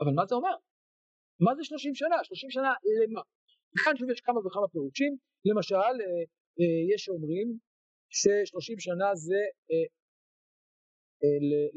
אבל 0.00 0.12
מה 0.14 0.26
זה 0.26 0.34
אומר? 0.34 0.56
מה 1.40 1.54
זה 1.56 1.64
30 1.64 1.94
שנה? 1.94 2.16
30 2.24 2.50
שנה 2.50 2.72
למה? 3.02 3.22
כאן 3.84 3.96
שוב 3.96 4.10
יש 4.10 4.20
כמה 4.20 4.38
וכמה 4.46 4.68
פירושים, 4.68 5.12
למשל 5.48 5.74
אה, 5.74 6.24
אה, 6.58 6.80
יש 6.94 7.00
שאומרים 7.04 7.48
ש-30 8.18 8.76
שנה 8.86 9.08
זה 9.14 9.40
אה, 9.70 9.88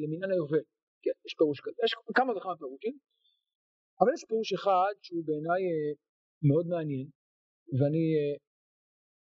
למניין 0.01 0.31
היובל, 0.31 0.65
כן, 1.03 1.15
יש 1.25 1.33
פירוש 1.39 1.59
כזה, 1.63 1.77
יש 1.85 1.93
כמה 2.17 2.31
וכמה 2.37 2.55
פירושים, 2.57 2.95
אבל 3.99 4.11
יש 4.15 4.23
פירוש 4.29 4.53
אחד 4.53 4.93
שהוא 5.05 5.23
בעיניי 5.27 5.61
מאוד 6.49 6.65
מעניין, 6.73 7.07
ואני 7.77 8.05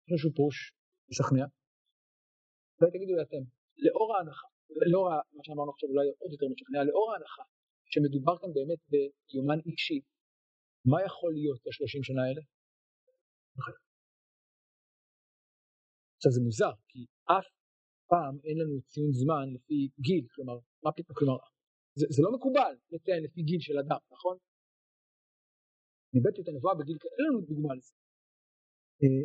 חושב 0.03 0.19
שהוא 0.23 0.35
פירוש 0.38 0.57
משכנע, 1.11 1.47
אולי 2.77 2.91
תגידו 2.95 3.12
לי 3.17 3.23
אתם, 3.27 3.43
לאור 3.85 4.09
ההנחה, 4.17 4.49
לאור 4.93 5.09
מה 5.37 5.43
שאמרנו 5.45 5.71
עכשיו 5.71 5.89
אולי 5.89 6.07
עוד 6.19 6.33
יותר 6.33 6.47
משכנע, 6.53 6.85
לאור 6.85 7.13
ההנחה 7.13 7.43
שמדובר 7.93 8.39
כאן 8.41 8.53
באמת 8.55 8.81
ביומן 8.91 9.59
אישי, 9.67 10.01
מה 10.85 10.99
יכול 11.07 11.33
להיות 11.33 11.61
בשלושים 11.67 12.03
שנה 12.03 12.23
האלה? 12.27 12.43
עכשיו 16.17 16.33
זה 16.33 16.41
מוזר, 16.41 16.75
כי 16.89 17.01
אף 17.25 17.47
פעם 18.13 18.35
אין 18.45 18.57
לנו 18.61 18.83
ציון 18.91 19.13
זמן 19.13 19.47
לפי 19.55 19.89
גיל, 20.07 20.25
כלומר, 20.35 20.59
מה 20.85 20.93
פתאום, 20.97 21.17
כלומר, 21.19 21.39
זה, 21.99 22.07
זה 22.15 22.23
לא 22.25 22.31
מקובל 22.37 22.75
לציין 22.93 23.23
לפי 23.25 23.43
גיל 23.43 23.61
של 23.61 23.79
אדם, 23.79 24.01
נכון? 24.13 24.37
ניבאתי 26.15 26.41
את 26.43 26.49
הנבואה 26.49 26.75
בגיל 26.75 26.99
כזה, 27.01 27.15
אין 27.19 27.27
לנו 27.29 27.41
דוגמה 27.41 27.75
לזה. 27.75 27.95
אה, 29.03 29.25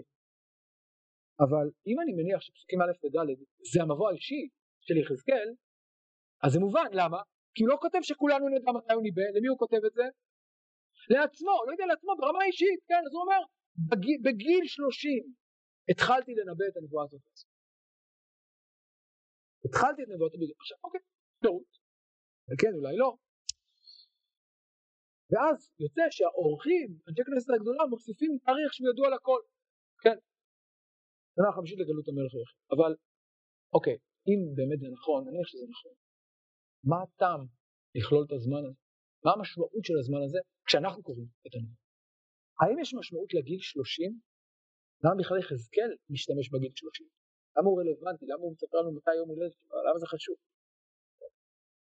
אבל 1.45 1.65
אם 1.87 1.97
אני 2.01 2.11
מניח 2.19 2.41
שפסוקים 2.41 2.79
א' 2.81 2.91
וד' 3.05 3.19
זה 3.71 3.81
המבוא 3.83 4.09
האישי 4.09 4.49
של 4.87 4.97
יחזקאל, 5.01 5.49
אז 6.43 6.51
זה 6.53 6.59
מובן, 6.59 6.89
למה? 6.99 7.21
כי 7.53 7.63
הוא 7.63 7.69
לא 7.73 7.77
כותב 7.81 8.01
שכולנו 8.01 8.45
נדע 8.49 8.71
מתי 8.77 8.93
הוא 8.93 9.03
ניבא, 9.07 9.27
למי 9.35 9.47
הוא 9.47 9.59
כותב 9.63 9.81
את 9.87 9.93
זה? 9.99 10.07
לעצמו, 11.13 11.55
לא 11.67 11.71
יודע 11.71 11.85
לעצמו, 11.91 12.11
ברמה 12.19 12.39
האישית, 12.43 12.79
כן, 12.89 13.01
אז 13.05 13.11
הוא 13.13 13.21
אומר, 13.25 13.41
בגיל, 13.89 14.19
בגיל 14.25 14.63
30 14.65 15.23
התחלתי 15.91 16.31
לנבא 16.37 16.65
את 16.69 16.77
הנבואה 16.77 17.03
הזאת. 17.05 17.21
התחלתי 19.65 19.99
את 20.03 20.09
נבואת 20.13 20.33
הבגיל, 20.33 20.51
עכשיו 20.61 20.77
אוקיי, 20.83 21.01
טעות, 21.43 21.71
וכן 22.49 22.73
אולי 22.77 22.95
לא. 23.03 23.09
ואז 25.31 25.57
יוצא 25.83 26.03
שהאורחים, 26.17 26.87
אנשי 27.07 27.23
כנסת 27.27 27.49
הגדולה, 27.55 27.83
מוסיפים 27.93 28.31
תאריך 28.45 28.69
שהוא 28.73 28.89
ידוע 28.91 29.07
לכל, 29.15 29.41
כן, 30.03 30.17
שנה 31.35 31.49
חמישית 31.55 31.79
לגלות 31.81 32.07
המלך 32.07 32.31
היחיד, 32.35 32.59
אבל 32.73 32.91
אוקיי, 33.73 33.97
אם 34.27 34.39
באמת 34.57 34.79
זה 34.79 34.87
נכון, 34.97 35.19
נניח 35.27 35.47
שזה 35.47 35.65
נכון, 35.73 35.93
מה 36.89 36.97
הטעם 37.03 37.41
לכלול 37.95 38.23
את 38.27 38.31
הזמן 38.37 38.63
הזה? 38.67 38.81
מה 39.25 39.31
המשמעות 39.35 39.83
של 39.87 39.97
הזמן 40.01 40.21
הזה 40.25 40.39
כשאנחנו 40.67 41.03
קוראים 41.03 41.29
את 41.47 41.53
הנבואה? 41.55 41.87
האם 42.61 42.77
יש 42.79 42.89
משמעות 42.99 43.29
לגיל 43.33 43.59
30? 43.59 44.19
למה 45.03 45.15
בכלל 45.19 45.37
יחזקאל 45.39 45.91
משתמש 46.13 46.45
בגיל 46.53 46.71
30? 46.75 47.07
למה 47.55 47.67
הוא 47.69 47.77
רלוונטי? 47.81 48.25
למה 48.31 48.41
הוא 48.43 48.51
מספר 48.55 48.77
לנו 48.81 48.91
מתי 48.97 49.15
יום 49.19 49.29
הולדת? 49.29 49.55
למה 49.87 49.99
זה 50.01 50.07
חשוב? 50.13 50.35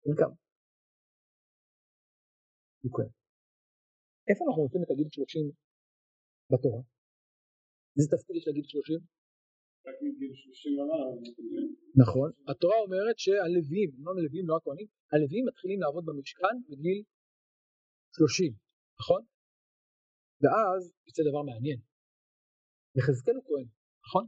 אין 0.07 0.15
כמה. 0.21 0.35
אוקיי. 2.87 3.09
איפה 4.29 4.41
אנחנו 4.47 4.63
מוצאים 4.63 4.83
את 4.85 4.91
הגיל 4.91 5.09
30 5.11 5.51
בתורה? 6.53 6.83
איזה 7.97 8.09
תפקיד 8.15 8.37
יש 8.37 8.49
לגיל 8.49 8.65
30? 8.65 9.01
נכון, 12.03 12.29
התורה 12.51 12.79
אומרת 12.85 13.19
שהלווים, 13.19 13.91
לא 14.05 14.11
הלווים, 14.19 14.45
לא 14.49 14.55
הכהנים, 14.57 14.89
הלווים 15.13 15.45
מתחילים 15.49 15.79
לעבוד 15.83 16.05
במשכן 16.09 16.57
בגיל 16.69 16.99
30, 18.17 18.53
נכון? 19.01 19.23
ואז 20.43 20.83
יוצא 21.07 21.23
דבר 21.29 21.43
מעניין, 21.51 21.79
יחזקאל 22.99 23.35
הוא 23.39 23.45
כהן, 23.49 23.69
נכון? 24.07 24.25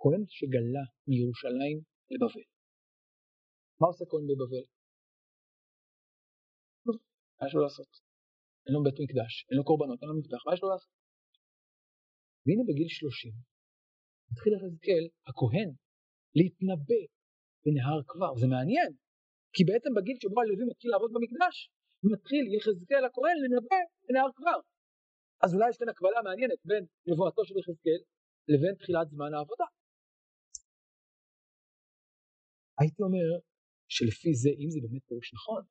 כהן 0.00 0.22
שגלה 0.36 0.84
מירושלים 1.08 1.78
לבבל. 2.10 2.46
מה 3.80 3.86
עושה 3.90 4.04
כהן 4.10 4.24
בבבל? 4.28 4.64
מה 7.38 7.46
יש 7.46 7.54
לו 7.54 7.62
לעשות? 7.66 7.90
אין 8.64 8.72
לו 8.74 8.80
בית 8.86 8.98
מקדש, 9.04 9.32
אין 9.48 9.56
לו 9.58 9.64
קורבנות, 9.68 9.98
אין 10.00 10.08
לו 10.10 10.16
מזבח, 10.18 10.42
מה 10.46 10.54
יש 10.54 10.62
לו 10.62 10.68
לעשות? 10.72 10.92
והנה 12.44 12.62
בגיל 12.68 12.88
30 12.88 13.51
מתחיל 14.32 14.52
יחזקאל 14.52 15.04
הכהן 15.28 15.70
להתנבא 16.38 17.00
בנהר 17.64 18.00
כבר. 18.10 18.32
זה 18.40 18.46
מעניין, 18.46 18.90
כי 19.54 19.62
בעצם 19.68 19.90
בגיל 19.96 20.16
שבו 20.22 20.40
הלוי 20.40 20.64
מתחיל 20.72 20.90
לעבוד 20.90 21.10
במקדש, 21.14 21.56
מתחיל 22.12 22.44
יחזקאל 22.56 23.04
הכהן 23.08 23.36
לנבא 23.42 23.80
בנהר 24.06 24.30
כבר. 24.38 24.58
אז 25.42 25.54
אולי 25.54 25.68
יש 25.70 25.76
כאן 25.78 25.88
הקבלה 25.88 26.20
מעניינת 26.26 26.60
בין 26.68 26.84
נבואתו 27.08 27.42
של 27.44 27.56
יחזקאל 27.60 28.00
לבין 28.48 28.74
תחילת 28.80 29.06
זמן 29.14 29.30
העבודה. 29.34 29.68
הייתי 32.80 33.02
אומר 33.02 33.26
שלפי 33.94 34.34
זה, 34.42 34.50
אם 34.60 34.68
זה 34.72 34.78
באמת 34.84 35.04
פירוש 35.08 35.28
נכון, 35.34 35.62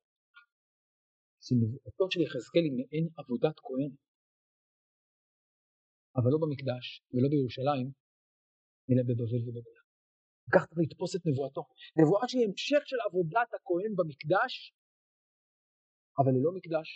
שנבואתו 1.44 2.04
של 2.12 2.20
יחזקאל 2.26 2.64
היא 2.66 2.74
מעין 2.78 3.04
עבודת 3.18 3.56
כהן, 3.66 3.92
אבל 6.16 6.30
לא 6.34 6.38
במקדש 6.42 6.86
ולא 7.12 7.28
בירושלים, 7.32 8.01
אלא 8.90 9.02
בבבל 9.08 9.42
ובגולה. 9.48 9.82
כך 10.54 10.66
צריך 10.66 10.80
לתפוס 10.84 11.16
את 11.16 11.22
נבואתו. 11.26 11.62
נבואה 12.00 12.28
שהיא 12.28 12.46
המשך 12.48 12.82
של 12.90 12.96
עבודת 13.06 13.48
הכהן 13.56 13.92
במקדש, 13.98 14.74
אבל 16.18 16.32
ללא 16.36 16.50
מקדש, 16.58 16.88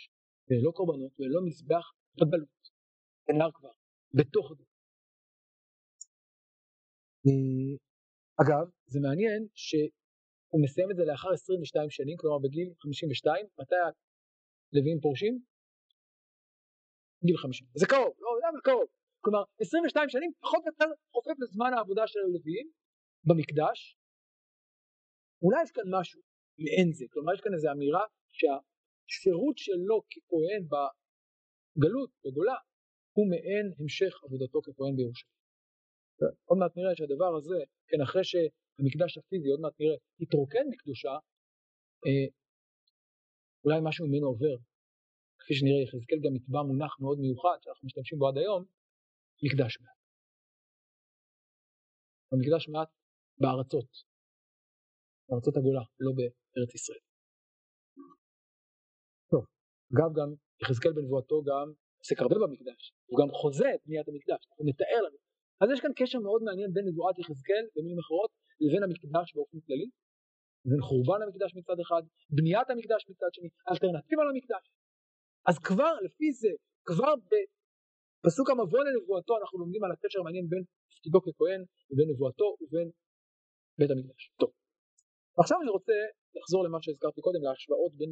וללא 0.47 0.71
קורבנות, 0.71 1.11
וללא 1.19 1.41
מזבח 1.45 1.85
בגלות. 2.19 2.57
בנהר 3.27 3.51
כבר, 3.51 3.71
בתוך 4.13 4.53
זה. 4.57 4.63
אה, 7.27 7.73
אגב, 8.41 8.65
זה 8.85 8.99
מעניין 8.99 9.47
שהוא 9.55 10.61
מסיים 10.63 10.91
את 10.91 10.95
זה 10.95 11.03
לאחר 11.05 11.31
22 11.33 11.89
שנים, 11.89 12.17
כלומר 12.17 12.39
בגיל 12.43 12.69
52, 12.79 13.45
מתי 13.59 13.75
הלוויים 14.73 14.99
פורשים? 15.01 15.33
גיל 17.25 17.37
50. 17.37 17.67
זה 17.75 17.85
קרוב, 17.89 18.13
לא, 18.23 18.29
אבל 18.49 18.61
קרוב. 18.63 18.96
כלומר 19.27 19.43
22 19.59 20.09
שנים 20.09 20.31
פחות 20.39 20.61
או 20.63 20.69
יותר 20.71 20.89
חופף 21.11 21.37
לזמן 21.43 21.71
העבודה 21.73 22.07
של 22.07 22.19
הלוויים 22.19 22.67
במקדש. 23.27 23.97
אולי 25.41 25.63
יש 25.63 25.71
כאן 25.71 25.83
משהו 25.99 26.21
מעין 26.63 26.89
זה, 26.97 27.05
כלומר 27.11 27.33
יש 27.33 27.41
כאן 27.41 27.53
איזו 27.53 27.67
אמירה 27.71 28.05
שהשירות 28.37 29.57
שלו 29.57 29.97
ככהן 30.11 30.61
בגלות, 30.71 32.11
בגולה, 32.25 32.57
הוא 33.15 33.25
מעין 33.31 33.65
המשך 33.79 34.13
עבודתו 34.23 34.59
ככהן 34.61 34.93
בירושלים. 34.97 35.37
עוד 36.47 36.57
מעט 36.59 36.73
נראה 36.77 36.95
שהדבר 36.95 37.31
הזה, 37.37 37.59
כן 37.89 38.01
אחרי 38.01 38.23
שהמקדש 38.29 39.17
הפיזי 39.17 39.49
עוד 39.53 39.61
מעט 39.63 39.75
נראה 39.79 39.97
התרוקן 40.21 40.65
מקדושה, 40.71 41.15
אה, 42.05 42.27
אולי 43.63 43.79
משהו 43.87 44.07
ממנו 44.07 44.27
עובר. 44.27 44.57
כפי 45.39 45.53
שנראה 45.57 45.81
יחזקאל 45.83 46.19
גם 46.25 46.35
יטבע 46.35 46.61
מונח 46.69 46.93
מאוד 47.03 47.17
מיוחד 47.19 47.57
שאנחנו 47.61 47.85
משתמשים 47.85 48.19
בו 48.19 48.27
עד 48.27 48.37
היום, 48.37 48.76
מקדש 49.45 49.71
מעט. 49.81 49.97
המקדש 52.31 52.63
מעט 52.73 52.89
בארצות, 53.41 53.91
בארצות 55.29 55.55
הגולה, 55.57 55.83
לא 56.05 56.11
בארץ 56.17 56.71
ישראל. 56.75 57.03
טוב, 59.31 59.43
אגב 59.93 60.09
גם 60.19 60.29
יחזקאל 60.61 60.93
בנבואתו 60.97 61.37
גם 61.49 61.67
עוסק 61.99 62.19
הרבה 62.23 62.35
במקדש, 62.43 62.81
הוא 63.09 63.15
גם 63.21 63.29
חוזה 63.39 63.69
את 63.75 63.81
בניית 63.85 64.07
המקדש, 64.07 64.41
הוא 64.57 64.65
מתאר 64.69 65.01
לנו. 65.05 65.19
אז 65.61 65.67
יש 65.73 65.79
כאן 65.83 65.93
קשר 65.99 66.19
מאוד 66.27 66.41
מעניין 66.47 66.69
בין 66.75 66.85
נבואת 66.89 67.15
יחזקאל, 67.19 67.65
במילים 67.75 67.99
אחרות, 68.03 68.31
לבין 68.63 68.83
המקדש 68.83 69.27
באופן 69.35 69.59
כללי, 69.65 69.89
בין 70.69 70.81
חורבן 70.87 71.19
המקדש 71.23 71.51
מצד 71.59 71.77
אחד, 71.85 72.03
בניית 72.37 72.69
המקדש 72.69 73.01
מצד 73.11 73.31
שני, 73.35 73.49
אלטרנטיבה 73.69 74.23
למקדש. 74.29 74.65
אז 75.49 75.55
כבר 75.67 75.93
לפי 76.05 76.31
זה, 76.41 76.53
כבר 76.89 77.13
בפסוק 78.23 78.47
המבוא 78.49 78.81
לנבואתו 78.85 79.33
אנחנו 79.41 79.55
לומדים 79.61 79.83
על 79.83 79.91
הקשר 79.91 80.19
המעניין 80.19 80.45
בין 80.51 80.63
תפקידו 80.91 81.19
ככהן 81.25 81.61
ובין 81.89 82.07
נבואתו 82.11 82.47
ובין 82.61 82.87
בית 83.79 83.91
המקדש. 83.91 84.21
טוב, 84.41 84.51
עכשיו 85.41 85.57
אני 85.63 85.71
רוצה 85.77 85.97
לחזור 86.37 86.61
למה 86.65 86.77
שהזכרתי 86.83 87.21
קודם, 87.21 87.41
להשוואות 87.45 87.93
בין 87.99 88.11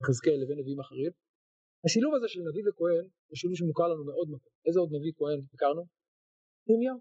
יחזקאל 0.00 0.38
לבין 0.42 0.56
נביאים 0.60 0.80
אחרים. 0.80 1.12
השילוב 1.84 2.12
הזה 2.16 2.28
של 2.32 2.40
נביא 2.48 2.64
וכהן 2.66 3.04
הוא 3.28 3.36
שילוב 3.38 3.56
שמוכר 3.60 3.86
לנו 3.92 4.04
מאוד 4.10 4.28
מקום. 4.34 4.52
איזה 4.66 4.78
עוד 4.82 4.90
נביא 4.96 5.12
כהן 5.18 5.40
הכרנו? 5.54 5.82
ירמיהו. 6.68 6.98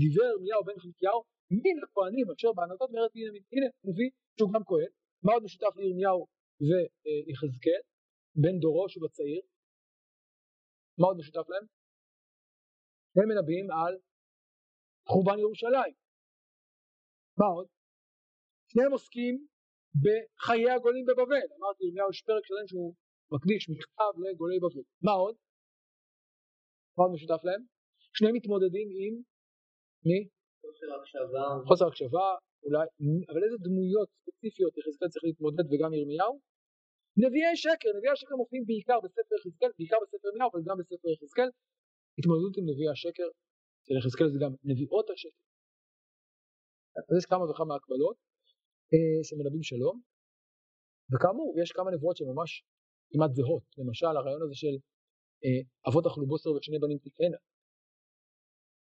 דיבר 0.00 0.28
ירמיהו 0.32 0.60
בן 0.68 0.78
חלקיהו 0.82 1.20
מן 1.62 1.76
הכהנים 1.84 2.26
אשר 2.34 2.50
בענתות 2.56 2.90
מארץ 2.92 3.12
בנימין. 3.14 3.44
הנה 3.52 3.68
נביא 3.88 4.08
שהוא 4.36 4.50
גם 4.54 4.62
כהן. 4.70 4.90
מה 5.24 5.32
עוד 5.34 5.42
משותף 5.46 5.72
לירמיהו 5.80 6.20
ויחזקאל? 6.66 7.82
בן 8.42 8.56
דורו 8.62 8.84
שהוא 8.90 9.02
בצעיר. 9.04 9.42
מה 10.98 11.06
עוד 11.06 11.16
משותף 11.20 11.48
להם? 11.48 11.66
הם 13.16 13.28
מנבאים 13.30 13.66
על 13.70 13.94
חורבן 15.08 15.38
ירושלים. 15.38 15.94
מה 17.38 17.46
עוד? 17.46 17.66
שניהם 18.70 18.92
עוסקים 18.92 19.34
בחיי 20.04 20.70
הגולים 20.70 21.04
בבבל. 21.08 21.46
אמרתי, 21.58 21.80
ירמיהו 21.84 22.10
יש 22.10 22.22
פרק 22.28 22.44
שלם 22.48 22.66
שהוא 22.70 22.94
מקדיש 23.34 23.62
מכתב 23.72 24.12
לגולי 24.24 24.58
בבל. 24.64 24.84
מה 25.06 25.12
עוד? 25.12 25.34
מה 26.96 27.04
עוד 27.04 27.12
משותף 27.14 27.40
להם? 27.48 27.62
שניהם 28.16 28.34
מתמודדים 28.38 28.88
עם 29.02 29.14
מי? 30.08 30.20
חוסר 30.62 30.88
הקשבה. 30.96 31.44
חוסר 31.68 31.86
הקשבה, 31.90 32.26
אולי, 32.64 32.86
אבל 33.30 33.40
איזה 33.44 33.56
דמויות 33.66 34.08
ספציפיות 34.20 34.72
יחזקאל 34.78 35.08
צריך 35.12 35.24
להתמודד 35.24 35.66
וגם 35.70 35.90
ירמיהו? 35.98 36.34
נביאי 37.24 37.56
שקר, 37.64 37.90
נביאי 37.96 38.12
השקר 38.12 38.34
מופיעים 38.42 38.64
בעיקר 38.68 38.98
בספר 39.04 39.34
יחזקאל, 39.38 39.70
בעיקר 39.78 39.98
בספר 40.02 40.26
ירמיהו, 40.28 40.48
אבל 40.52 40.60
גם 40.68 40.76
בספר 40.80 41.08
יחזקאל. 41.14 41.48
התמודדות 42.18 42.54
עם 42.58 42.64
נביאי 42.70 42.90
השקר, 42.94 43.28
אצל 43.80 43.94
יחזקאל 43.98 44.28
זה 44.32 44.38
גם 44.44 44.52
נביאות 44.70 45.06
השקר. 45.10 45.42
אז 47.08 47.14
יש 47.18 47.26
כמה 47.32 47.44
וכמה 47.50 47.74
הקבלות 47.76 48.16
אה, 48.92 49.18
שמלבים 49.28 49.62
שלום, 49.70 49.96
וכאמור 51.10 51.48
יש 51.62 51.70
כמה 51.76 51.90
נבואות 51.94 52.16
שממש 52.16 52.50
כמעט 53.10 53.32
זהות, 53.38 53.66
למשל 53.78 54.12
הרעיון 54.16 54.42
הזה 54.44 54.56
של 54.62 54.74
אה, 55.44 55.62
אבות 55.88 56.04
אכלו 56.06 56.26
בוסר 56.26 56.50
ושני 56.52 56.78
בנים 56.82 56.98
תקהנה, 57.04 57.40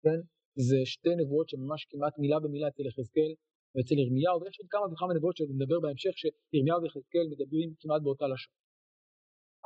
כן? 0.02 0.20
זה 0.68 0.78
שתי 0.84 1.14
נבואות 1.20 1.48
שממש 1.48 1.80
כמעט 1.90 2.14
מילה 2.22 2.38
במילה 2.44 2.68
אצל 2.68 2.84
יחזקאל 2.90 3.32
ואצל 3.74 3.96
ירמיהו, 4.02 4.36
ויש 4.40 4.56
עוד 4.60 4.68
כמה 4.74 4.86
וכמה 4.90 5.12
נבואות 5.16 5.36
שנדבר 5.36 5.78
בהמשך 5.84 6.14
שירמיהו 6.20 6.78
ויחזקאל 6.82 7.26
מדברים 7.32 7.68
כמעט 7.80 8.02
באותה 8.04 8.26
לשון. 8.32 8.54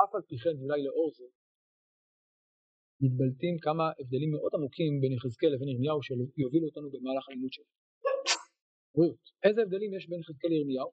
אף 0.03 0.11
על 0.15 0.23
פי 0.29 0.37
כן, 0.43 0.57
אולי 0.63 0.79
לאור 0.87 1.11
זה, 1.19 1.27
מתבלטים 3.05 3.55
כמה 3.67 3.85
הבדלים 3.99 4.31
מאוד 4.37 4.53
עמוקים 4.55 4.93
בין 5.01 5.13
יחזקאל 5.17 5.51
לבין 5.55 5.69
ירמיהו 5.69 6.03
שיובילו 6.03 6.67
אותנו 6.69 6.87
במהלך 6.95 7.25
הלימוד 7.29 7.53
שלנו. 7.53 7.73
בריאות. 8.95 9.25
איזה 9.45 9.61
הבדלים 9.63 9.91
יש 9.97 10.05
בין 10.11 10.21
יחזקאל 10.21 10.51
לירמיהו? 10.51 10.91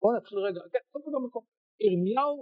בואו 0.00 0.16
נתחיל 0.16 0.38
רגע, 0.38 0.60
כן, 0.72 0.82
קודם 0.92 1.04
כל 1.04 1.10
במקום. 1.16 1.44
ירמיהו 1.86 2.34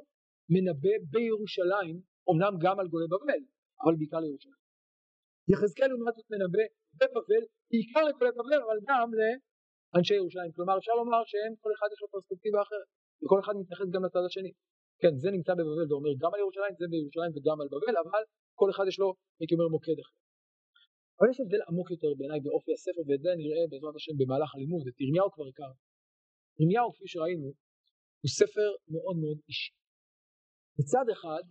מנבא 0.54 0.94
בירושלים, 1.12 1.96
אמנם 2.30 2.54
גם 2.64 2.76
על 2.80 2.88
גולי 2.92 3.06
בבל, 3.12 3.42
אבל 3.82 3.94
בעיקר 3.98 4.20
לירושלים. 4.24 4.62
יחזקאל 5.52 5.88
לעומת 5.88 6.14
זאת 6.16 6.26
מנבא 6.32 6.64
בבבל, 6.98 7.42
בעיקר 7.70 8.04
בבל, 8.38 8.60
אבל 8.66 8.78
גם 8.88 9.08
לאנשי 9.18 10.14
ירושלים. 10.20 10.52
כלומר, 10.56 10.74
אפשר 10.80 10.94
לומר 11.00 11.22
שהם, 11.30 11.52
כל 11.62 11.70
אחד 11.76 11.88
יש 11.94 12.00
לו 12.02 12.08
פרספקטיבה 12.14 12.58
אחרת, 12.66 12.88
וכל 13.22 13.38
אחד 13.42 13.54
מתייחס 13.60 13.88
גם 13.94 14.02
לצד 14.06 14.24
השני. 14.28 14.52
כן, 15.00 15.12
זה 15.22 15.28
נמצא 15.36 15.52
בבבל 15.58 15.86
ואומר 15.88 16.12
גם 16.22 16.30
על 16.34 16.40
ירושלים, 16.44 16.74
זה 16.80 16.86
בירושלים 16.92 17.32
וגם 17.34 17.56
על 17.62 17.68
בבל, 17.72 17.96
אבל 18.02 18.22
כל 18.60 18.68
אחד 18.72 18.84
יש 18.90 18.98
לו, 19.02 19.08
הייתי 19.40 19.54
אומר, 19.54 19.68
מוקד 19.74 19.98
אחר. 20.02 20.16
אבל 21.16 21.26
יש 21.30 21.38
הבדל 21.40 21.62
עמוק 21.68 21.88
יותר 21.94 22.10
בעיניי 22.18 22.40
באופי 22.46 22.72
הספר, 22.76 23.02
ואת 23.06 23.20
זה 23.24 23.30
נראה 23.42 23.62
בעזרת 23.70 23.94
השם 23.98 24.14
במהלך 24.20 24.50
הלימוד, 24.54 24.84
את 24.88 24.96
ירמיהו 25.00 25.28
כבר 25.34 25.46
הכר. 25.50 25.72
ירמיהו, 26.60 26.88
כפי 26.94 27.08
שראינו, 27.12 27.48
הוא 28.22 28.30
ספר 28.40 28.68
מאוד 28.94 29.16
מאוד 29.22 29.38
אישי. 29.48 29.72
מצד 30.78 31.06
אחד, 31.14 31.44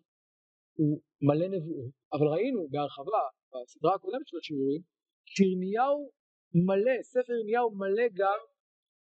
הוא 0.79 0.93
מלא 1.27 1.47
נבואות, 1.55 1.93
אבל 2.13 2.27
ראינו 2.35 2.61
בהרחבה 2.71 3.23
בסדרה 3.51 3.93
הקודמת 3.95 4.25
של 4.29 4.37
השיעורים, 4.37 4.81
שירמיהו 5.25 6.11
מלא, 6.67 7.01
ספר 7.01 7.33
ירמיהו 7.33 7.75
מלא 7.75 8.07
גם 8.13 8.39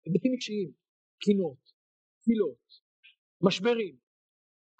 היבטים 0.05 0.33
אישיים, 0.33 0.71
קינות, 1.23 1.63
תפילות, 2.21 2.65
משברים, 3.41 3.95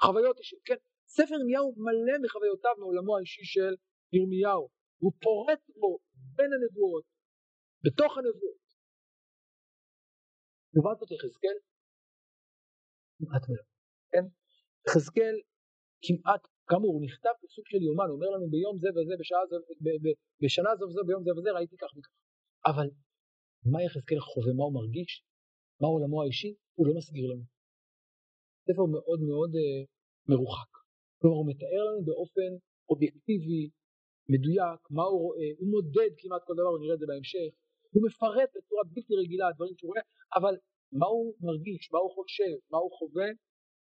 חוויות 0.02 0.38
אישיות, 0.40 0.62
כן, 0.66 0.80
ספר 1.08 1.36
ירמיהו 1.40 1.76
מלא 1.86 2.16
מחוויותיו 2.24 2.76
מעולמו 2.80 3.18
האישי 3.18 3.46
של 3.46 3.74
ירמיהו, 4.14 4.70
הוא 5.02 5.12
פורט 5.24 5.64
בו 5.80 6.00
בין 6.36 6.50
הנבואות, 6.56 7.06
בתוך 7.86 8.12
הנבואות. 8.18 8.68
לעומת 10.74 10.98
זאת 11.00 11.12
יחזקאל, 11.12 11.58
כמעט 13.18 13.44
מלא, 13.50 13.66
כן, 14.12 14.26
יחזקאל 14.88 15.36
כמעט, 16.06 16.44
כאמור, 16.70 16.91
הוא 16.95 17.03
נכתב 17.07 17.36
בסוג 17.43 17.65
של 17.72 17.82
יומן, 17.88 18.07
הוא 18.09 18.15
אומר 18.18 18.30
לנו 18.36 18.47
ביום 18.53 18.76
זה 18.84 18.89
וזה, 18.95 19.13
בשעה 19.20 19.43
זו, 19.49 19.55
בשנה 20.41 20.72
זו 20.80 20.86
וזה, 20.89 21.01
ביום 21.07 21.24
זה 21.24 21.32
וזה, 21.38 21.49
ראיתי 21.57 21.78
כך 21.82 21.91
וכך. 21.97 22.13
אבל 22.70 22.88
מה 23.72 23.80
יחזקאל 23.84 24.20
חווה, 24.20 24.53
מה 24.57 24.63
הוא 24.63 24.74
מרגיש, 24.80 25.11
מה 25.82 25.88
עולמו 25.88 26.18
האישי, 26.24 26.51
הוא 26.78 26.88
לא 26.88 26.93
מסגיר 26.97 27.26
לנו. 27.32 27.43
ספר 28.68 28.86
מאוד 28.95 29.20
מאוד 29.30 29.51
אה, 29.59 29.82
מרוחק. 30.32 30.72
כלומר 31.20 31.38
הוא 31.39 31.49
מתאר 31.51 31.82
לנו 31.88 32.05
באופן 32.05 32.51
אובייקטיבי, 32.89 33.63
מדויק, 34.34 34.82
מה 34.97 35.03
הוא 35.03 35.20
רואה, 35.26 35.49
הוא 35.59 35.68
מודד 35.74 36.11
כמעט 36.20 36.41
כל 36.47 36.53
דבר, 36.59 36.72
ונראה 36.74 36.93
את 36.93 36.99
זה 36.99 37.05
בהמשך, 37.11 37.49
הוא 37.93 38.01
מפרט 38.07 38.49
בצורה 38.55 38.84
בלתי 38.93 39.13
רגילה 39.22 39.45
דברים 39.55 39.76
שהוא 39.78 39.89
רואה, 39.91 40.01
אבל 40.38 40.55
מה 40.99 41.07
הוא 41.13 41.36
מרגיש, 41.47 41.91
מה 41.93 41.99
הוא 41.99 42.11
חושב, 42.18 42.55
מה 42.72 42.78
הוא 42.78 42.91
חווה, 42.97 43.28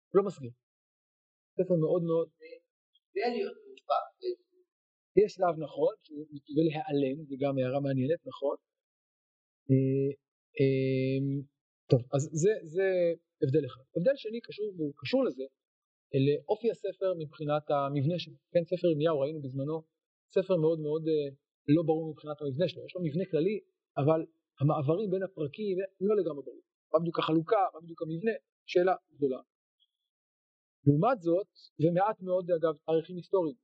הוא 0.09 0.15
לא 0.19 0.23
מסביר. 0.23 0.51
ספר 1.57 1.75
מאוד 1.83 2.03
מאוד... 2.09 2.27
ולהיות 3.15 3.57
מושפע. 3.69 3.99
יש 5.21 5.33
שלב 5.33 5.55
נכון, 5.65 5.93
שהוא 6.03 6.25
מתווה 6.31 6.63
להיעלם, 6.67 7.23
זו 7.25 7.35
גם 7.39 7.57
הערה 7.57 7.79
מעניינת, 7.79 8.21
נכון. 8.25 8.55
אה, 9.71 10.11
אה, 10.59 11.19
טוב, 11.89 12.01
אז 12.15 12.29
זה, 12.31 12.51
זה 12.63 12.87
הבדל 13.43 13.65
אחד. 13.65 13.81
הבדל 13.97 14.15
שני 14.15 14.41
קשור, 14.41 14.73
והוא 14.77 14.93
קשור 14.97 15.23
לזה, 15.23 15.43
לאופי 16.25 16.71
הספר 16.71 17.13
מבחינת 17.19 17.65
המבנה 17.69 18.19
שלו. 18.19 18.37
כן, 18.51 18.63
ספר 18.65 18.87
ירמיהו 18.87 19.19
ראינו 19.19 19.41
בזמנו, 19.41 19.83
ספר 20.35 20.55
מאוד 20.57 20.79
מאוד 20.79 21.03
אה, 21.07 21.29
לא 21.67 21.83
ברור 21.83 22.11
מבחינת 22.11 22.41
המבנה 22.41 22.67
שלו. 22.67 22.85
יש 22.85 22.95
לו 22.95 23.01
מבנה 23.01 23.25
כללי, 23.31 23.59
אבל 23.97 24.21
המעברים 24.59 25.09
בין 25.11 25.23
הפרקים 25.23 25.77
לא 26.01 26.15
לגמרי 26.15 26.43
ברור. 26.45 26.61
מה 26.93 26.99
בדיוק 26.99 27.19
החלוקה, 27.19 27.63
מה 27.73 27.79
בדיוק 27.81 28.01
המבנה, 28.01 28.31
שאלה 28.65 28.95
גדולה. 29.15 29.41
לעומת 30.85 31.21
זאת, 31.21 31.51
ומעט 31.79 32.21
מאוד 32.21 32.51
אגב 32.51 32.73
תאריכים 32.85 33.15
היסטוריים. 33.15 33.55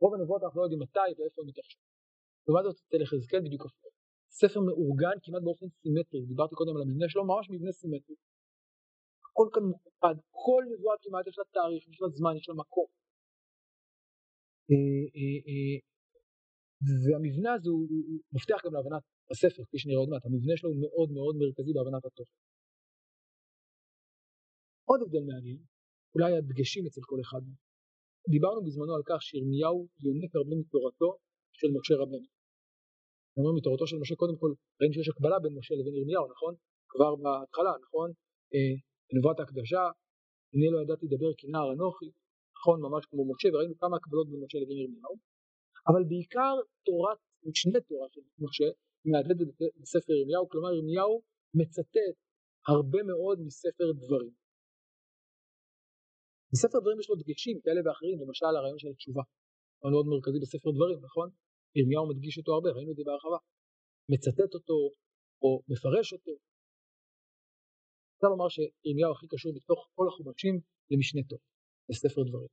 רוב 0.00 0.14
הנבואות 0.14 0.42
אנחנו 0.42 0.60
לא 0.60 0.64
יודעים 0.64 0.82
מתי 0.82 1.10
ואיפה 1.16 1.42
הם 1.42 1.48
מתרחשים. 1.48 1.80
לעומת 2.46 2.64
זאת 2.64 2.76
אצל 2.86 3.02
יחזקאל 3.02 3.40
בדיוק 3.46 3.62
הפוך. 3.66 3.92
ספר 4.30 4.60
מאורגן 4.60 5.16
כמעט 5.22 5.42
באופן 5.42 5.66
סימטרי, 5.80 6.20
דיברתי 6.26 6.54
קודם 6.54 6.76
על 6.76 6.82
המבנה 6.82 7.06
שלו, 7.08 7.24
ממש 7.24 7.46
מבנה 7.50 7.72
סימטרי. 7.72 8.16
הכל 9.26 9.48
כאן 9.52 9.62
מוקפד, 9.62 10.16
כל 10.30 10.62
נבואה 10.70 10.96
כמעט 11.02 11.26
יש 11.26 11.38
לה 11.38 11.44
תאריך, 11.54 11.88
יש 11.88 11.98
לה 12.02 12.08
זמן, 12.08 12.32
יש 12.36 12.48
לה 12.48 12.54
מקום. 12.54 12.88
אה, 14.70 15.04
אה, 15.16 15.38
אה, 15.48 15.76
והמבנה 17.02 17.50
הזה 17.54 17.70
הוא 17.70 17.86
מפתח 18.32 18.58
גם 18.64 18.72
להבנת 18.74 19.02
הספר, 19.32 19.62
כפי 19.64 19.78
שנראה 19.78 19.98
עוד 19.98 20.08
מעט, 20.12 20.24
המבנה 20.26 20.54
שלו 20.56 20.70
הוא 20.70 20.80
מאוד 20.84 21.08
מאוד 21.16 21.34
מרכזי 21.40 21.72
בהבנת 21.76 22.04
התוכן. 22.04 22.38
עוד 24.88 25.00
הבדל 25.02 25.24
מעניין, 25.30 25.58
אולי 26.14 26.30
הדגשים 26.38 26.84
אצל 26.86 27.02
כל 27.10 27.20
אחד. 27.24 27.42
דיברנו 28.34 28.60
בזמנו 28.64 28.92
על 28.98 29.04
כך 29.08 29.18
שירמיהו 29.26 29.78
יונק 30.04 30.32
הרבה 30.38 30.54
מתורתו 30.62 31.10
של 31.58 31.68
משה 31.76 31.94
רבנו. 32.02 32.28
אומר 33.36 33.52
מתורתו 33.58 33.86
של 33.90 33.96
משה, 34.02 34.14
קודם 34.22 34.36
כל 34.40 34.50
ראינו 34.78 34.94
שיש 34.94 35.08
הקבלה 35.12 35.38
בין 35.42 35.52
משה 35.58 35.74
לבין 35.78 35.94
ירמיהו, 35.98 36.26
נכון? 36.34 36.52
כבר 36.92 37.12
בהתחלה, 37.22 37.72
נכון? 37.84 38.08
אה, 38.54 38.74
נבואת 39.16 39.38
ההקדשה, 39.40 39.84
הנה 40.52 40.66
לא 40.74 40.78
ידעתי 40.82 41.04
לדבר 41.08 41.30
כי 41.38 41.46
נער 41.52 41.68
אנוכי, 41.74 42.10
נכון? 42.56 42.76
ממש 42.86 43.02
כמו 43.10 43.22
משה, 43.30 43.48
וראינו 43.52 43.74
כמה 43.82 43.94
הקבלות 43.96 44.26
בין 44.30 44.40
משה 44.44 44.58
לבין 44.62 44.78
ירמיהו. 44.82 45.14
אבל 45.88 46.02
בעיקר 46.10 46.54
תורת, 46.86 47.18
משנה 47.50 47.78
תורה 47.88 48.06
של 48.14 48.24
משה, 48.44 48.68
מהדהדת 49.10 49.38
בספר 49.80 50.12
ירמיהו, 50.20 50.48
כלומר 50.50 50.70
ירמיהו 50.78 51.14
מצטט 51.58 52.16
הרבה 52.68 53.00
מאוד 53.10 53.38
מספר 53.48 53.88
דברים. 54.02 54.32
בספר 56.52 56.78
דברים 56.80 57.00
יש 57.00 57.08
לו 57.10 57.16
דגשים 57.20 57.56
כאלה 57.64 57.80
ואחרים, 57.84 58.16
למשל 58.22 58.46
הרעיון 58.56 58.78
של 58.78 58.90
התשובה, 58.94 59.22
הוא 59.80 59.90
מאוד 59.92 60.06
מרכזי 60.12 60.38
בספר 60.44 60.70
דברים, 60.76 60.98
נכון? 61.06 61.28
ירמיהו 61.78 62.08
מדגיש 62.10 62.34
אותו 62.38 62.50
הרבה, 62.54 62.68
ראינו 62.76 62.90
את 62.92 62.96
זה 62.96 63.02
בהרחבה. 63.06 63.38
מצטט 64.12 64.50
אותו 64.54 64.78
או 65.42 65.50
מפרש 65.70 66.08
אותו. 66.12 66.34
אפשר 68.14 68.28
לומר 68.34 68.48
שירמיהו 68.54 69.12
הכי 69.14 69.26
קשור 69.32 69.52
בתוך 69.56 69.80
כל 69.96 70.06
החומשים 70.08 70.54
למשנה 70.90 71.22
טוב, 71.30 71.40
לספר 71.90 72.22
דברים, 72.28 72.50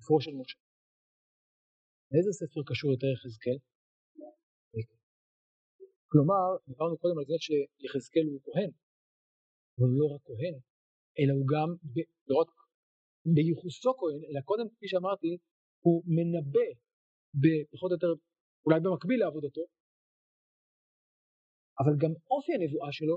ספרו 0.00 0.20
של 0.20 0.34
משה. 0.40 0.58
לאיזה 2.10 2.32
ספר 2.40 2.60
קשור 2.70 2.90
יותר 2.94 3.10
יחזקאל? 3.14 3.58
כלומר, 6.10 6.44
דיברנו 6.68 6.98
קודם 6.98 7.18
על 7.18 7.24
זה 7.30 7.34
שיחזקאל 7.46 8.26
הוא 8.32 8.40
כהן, 8.46 8.70
אבל 9.76 9.88
הוא 9.90 9.98
לא 10.00 10.06
רק 10.14 10.22
כהן, 10.28 10.54
אלא 11.18 11.32
הוא 11.38 11.46
גם, 11.52 11.68
לא 12.28 12.34
רק 12.40 12.50
בייחוסו 13.34 13.90
כהן, 13.98 14.20
אלא 14.28 14.40
קודם, 14.50 14.66
כפי 14.72 14.88
שאמרתי, 14.88 15.30
הוא 15.84 16.02
מנבא 16.16 16.68
בפחות 17.42 17.90
או 17.90 17.96
יותר, 17.96 18.12
אולי 18.66 18.80
במקביל 18.84 19.20
לעבודתו, 19.20 19.64
אבל 21.80 21.94
גם 22.02 22.12
אופי 22.30 22.52
הנבואה 22.54 22.92
שלו 22.92 23.16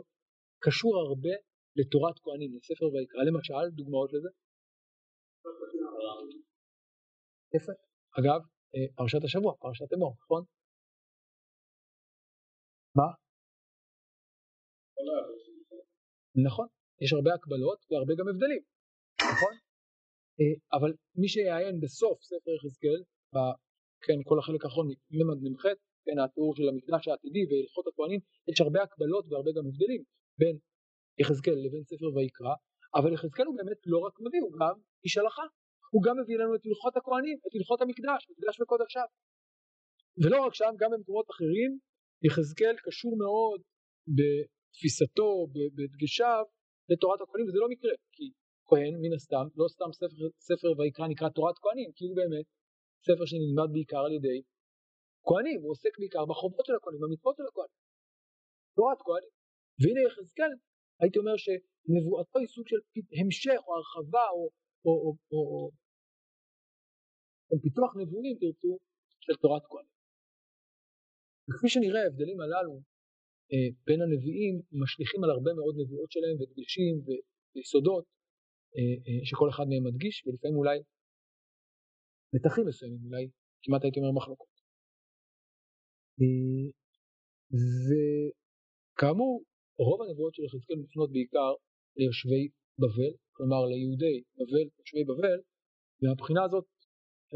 קשור 0.65 0.93
הרבה 1.05 1.35
לתורת 1.79 2.17
כהנים, 2.23 2.51
לספר 2.55 2.87
ויקרא, 2.93 3.23
למשל, 3.29 3.65
דוגמאות 3.77 4.09
לזה. 4.13 4.29
יפה. 7.55 7.73
אגב, 8.19 8.39
אה, 8.73 8.87
פרשת 8.95 9.23
השבוע, 9.23 9.51
פרשת 9.59 9.93
אמור, 9.93 10.13
נכון? 10.23 10.43
מה? 12.95 13.07
נכון, 16.45 16.67
יש 17.01 17.13
הרבה 17.13 17.31
הקבלות 17.33 17.79
והרבה 17.89 18.13
גם 18.19 18.27
הבדלים, 18.29 18.63
נכון? 19.33 19.53
אה, 20.41 20.77
אבל 20.77 20.91
מי 21.15 21.27
שיעיין 21.27 21.79
בסוף 21.79 22.17
ספר 22.23 22.51
יחזקאל, 22.57 23.01
כן, 24.05 24.19
כל 24.29 24.39
החלק 24.39 24.65
האחרון 24.65 24.87
ממד 25.17 25.39
מ"ח, 25.43 25.63
כן, 26.05 26.17
התיאור 26.23 26.55
של 26.55 26.67
המקדש 26.69 27.07
העתידי 27.07 27.43
והלכות 27.49 27.85
הכהנים, 27.87 28.19
יש 28.49 28.61
הרבה 28.61 28.83
הקבלות 28.83 29.25
והרבה 29.27 29.51
גם 29.57 29.65
הבדלים 29.67 30.03
בין 30.39 30.55
יחזקאל 31.21 31.57
לבין 31.65 31.83
ספר 31.83 32.09
ויקרא, 32.15 32.55
אבל 32.95 33.13
יחזקאל 33.13 33.45
הוא 33.45 33.55
באמת 33.57 33.79
לא 33.85 33.99
רק 34.05 34.15
מביא, 34.25 34.41
הוא 34.45 34.53
גם 34.59 34.75
איש 35.05 35.17
הלכה, 35.17 35.45
הוא 35.93 36.03
גם 36.05 36.15
מביא 36.21 36.37
לנו 36.41 36.55
את 36.55 36.63
הלכות 36.65 36.93
הכהנים, 36.97 37.37
את 37.47 37.53
הלכות 37.55 37.81
המקדש, 37.81 38.21
מקדש 38.31 38.55
וקודשיו. 38.61 39.09
ולא 40.23 40.37
רק 40.45 40.53
שם, 40.53 40.71
גם 40.81 40.89
במקומות 40.93 41.27
אחרים, 41.33 41.71
יחזקאל 42.25 42.75
קשור 42.85 43.13
מאוד 43.23 43.61
בתפיסתו, 44.17 45.29
בדגשיו, 45.75 46.43
לתורת 46.89 47.19
הכהנים, 47.21 47.47
וזה 47.47 47.59
לא 47.63 47.69
מקרה, 47.69 47.93
כי 48.15 48.25
כהן 48.71 48.93
מן 49.03 49.13
הסתם, 49.17 49.45
לא 49.59 49.65
סתם 49.75 49.89
ספר, 49.99 50.25
ספר 50.49 50.69
ויקרא 50.77 51.07
נקרא 51.13 51.29
תורת 51.37 51.57
כהנים, 51.63 51.89
כי 51.95 52.03
הוא 52.05 52.15
באמת 52.19 52.47
ספר 53.07 53.25
שנלמד 53.29 53.69
בעיקר 53.73 54.03
על 54.07 54.13
ידי 54.17 54.39
כהנים, 55.27 55.59
הוא 55.61 55.71
עוסק 55.73 55.93
בעיקר 55.99 56.23
בחובות 56.29 56.65
של 56.67 56.75
הכהנים, 56.77 57.01
במצוות 57.03 57.35
של 57.37 57.47
הכהנים. 57.49 57.77
תורת 58.77 58.99
כהנים. 59.07 59.33
והנה 59.81 60.01
יחזקאל, 60.07 60.51
הייתי 61.01 61.17
אומר 61.21 61.35
שנבואתו 61.43 62.37
היא 62.39 62.49
סוג 62.55 62.65
של 62.71 62.81
המשך 63.19 63.61
או 63.67 63.71
הרחבה 63.77 64.25
או, 64.35 64.43
או, 64.85 64.93
או, 65.03 65.09
או, 65.31 65.41
או, 65.51 65.61
או 67.49 67.55
פיתוח 67.63 67.91
נבואים, 67.99 68.35
תרצו, 68.41 68.73
של 69.25 69.35
תורת 69.43 69.65
כהנים. 69.71 69.95
וכפי 71.47 71.69
שנראה 71.73 72.01
ההבדלים 72.03 72.39
הללו 72.41 72.75
אה, 73.51 73.67
בין 73.87 73.99
הנביאים 74.01 74.55
משליכים 74.81 75.23
על 75.23 75.29
הרבה 75.35 75.51
מאוד 75.59 75.75
נבואות 75.81 76.11
שלהם 76.11 76.35
ודגשים 76.39 76.93
ויסודות 77.05 78.05
שכל 79.23 79.49
אחד 79.49 79.63
מהם 79.69 79.83
מדגיש 79.87 80.23
ולפעמים 80.25 80.57
אולי 80.57 80.77
מתחים 82.33 82.65
מסוימים, 82.67 82.99
אולי 83.05 83.29
כמעט 83.63 83.83
הייתי 83.83 83.99
אומר 83.99 84.11
מחלוקות. 84.11 84.53
אה, 86.21 86.67
וכאמור, 87.87 89.43
רוב 89.87 90.01
הנבואות 90.01 90.33
של 90.35 90.43
יחזקאל 90.43 90.77
מופנות 90.83 91.11
בעיקר 91.11 91.51
ליושבי 91.97 92.43
בבל, 92.81 93.13
כלומר 93.35 93.61
ליהודי 93.71 94.17
בבל, 94.37 94.65
יושבי 94.79 95.03
בבל, 95.09 95.39
ומהבחינה 96.01 96.43
הזאת, 96.43 96.65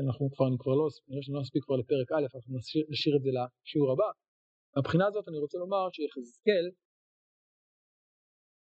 אנחנו 0.02 0.32
כבר, 0.34 0.48
אני 0.50 0.58
כבר 0.60 0.76
לא, 0.80 0.86
שאני 1.24 1.36
לא 1.36 1.42
אספיק 1.42 1.64
כבר 1.66 1.78
לפרק 1.82 2.10
א', 2.12 2.26
אנחנו 2.36 2.58
נשאיר, 2.58 2.86
נשאיר 2.90 3.16
את 3.18 3.24
זה 3.26 3.30
לשיעור 3.36 3.92
הבא. 3.92 4.10
מהבחינה 4.76 5.06
הזאת 5.08 5.28
אני 5.30 5.38
רוצה 5.44 5.58
לומר 5.58 5.84
שיחזקאל 5.96 6.66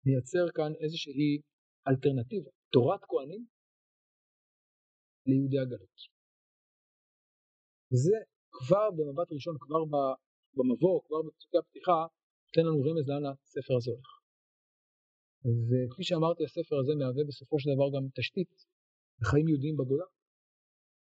מייצר 0.07 0.47
כאן 0.57 0.73
איזושהי 0.83 1.39
אלטרנטיבה, 1.89 2.51
תורת 2.73 3.01
כהנים 3.11 3.47
ליהודי 5.27 5.59
הגלות. 5.59 5.99
וזה 7.93 8.17
כבר 8.57 8.91
במבט 8.97 9.33
ראשון, 9.33 9.57
כבר 9.61 9.83
במבוא, 10.57 11.01
כבר 11.07 11.23
בפסוקי 11.27 11.59
הפתיחה, 11.59 11.99
נותן 12.47 12.65
לנו 12.69 12.81
רמז 12.87 13.09
לאן 13.09 13.25
הספר 13.27 13.75
הזה 13.77 13.91
הולך. 13.91 14.11
וכפי 15.69 16.05
שאמרתי, 16.05 16.45
הספר 16.45 16.77
הזה 16.81 16.93
מהווה 16.99 17.25
בסופו 17.29 17.59
של 17.61 17.69
דבר 17.75 17.89
גם 17.95 18.05
תשתית 18.19 18.51
לחיים 19.21 19.49
יהודיים 19.49 19.77
בגולה. 19.77 20.09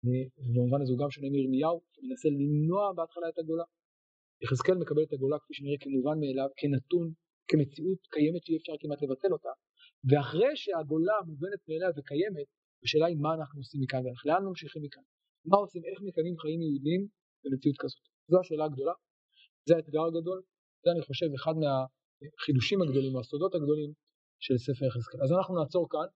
ובמובן 0.03 0.81
הזה 0.81 0.91
הוא 0.93 0.99
גם 1.01 1.09
שונה 1.11 1.29
מירמיהו, 1.29 1.77
שמנסה 1.93 2.29
למנוע 2.29 2.93
בהתחלה 2.95 3.29
את 3.29 3.37
הגולה. 3.37 3.63
יחזקאל 4.43 4.77
מקבל 4.83 5.03
את 5.07 5.13
הגולה 5.13 5.37
כפי 5.39 5.53
שנראה 5.53 5.77
כמובן 5.79 6.15
מאליו, 6.19 6.49
כנתון, 6.59 7.05
כמציאות 7.49 8.01
קיימת 8.13 8.43
שאי 8.45 8.57
אפשר 8.57 8.73
כמעט 8.81 8.99
לבטל 9.03 9.31
אותה. 9.33 9.53
ואחרי 10.09 10.53
שהגולה 10.55 11.13
מובנת 11.27 11.61
מאליה 11.67 11.89
וקיימת, 11.95 12.47
השאלה 12.83 13.05
היא 13.05 13.17
מה 13.17 13.33
אנחנו 13.33 13.59
עושים 13.59 13.81
מכאן 13.81 14.05
ואיך, 14.05 14.25
לאן 14.25 14.43
ממשיכים 14.45 14.81
מכאן. 14.85 15.03
מה 15.45 15.57
עושים, 15.57 15.81
איך 15.85 16.01
מקיימים 16.01 16.37
חיים 16.37 16.61
יהודיים 16.61 17.07
במציאות 17.43 17.77
כזאת. 17.79 18.03
זו 18.29 18.39
השאלה 18.39 18.65
הגדולה, 18.65 18.93
זה 19.67 19.75
האתגר 19.75 20.03
הגדול, 20.09 20.41
זה 20.83 20.91
אני 20.91 21.01
חושב 21.01 21.25
אחד 21.35 21.55
מהחידושים 21.61 22.81
הגדולים, 22.81 23.13
מהסודות 23.13 23.55
הגדולים 23.55 23.91
של 24.39 24.57
ספר 24.57 24.85
יחזקאל. 24.85 25.19
אז 25.23 25.31
אנחנו 25.31 25.53
נעצור 25.59 25.87
כאן, 25.89 26.07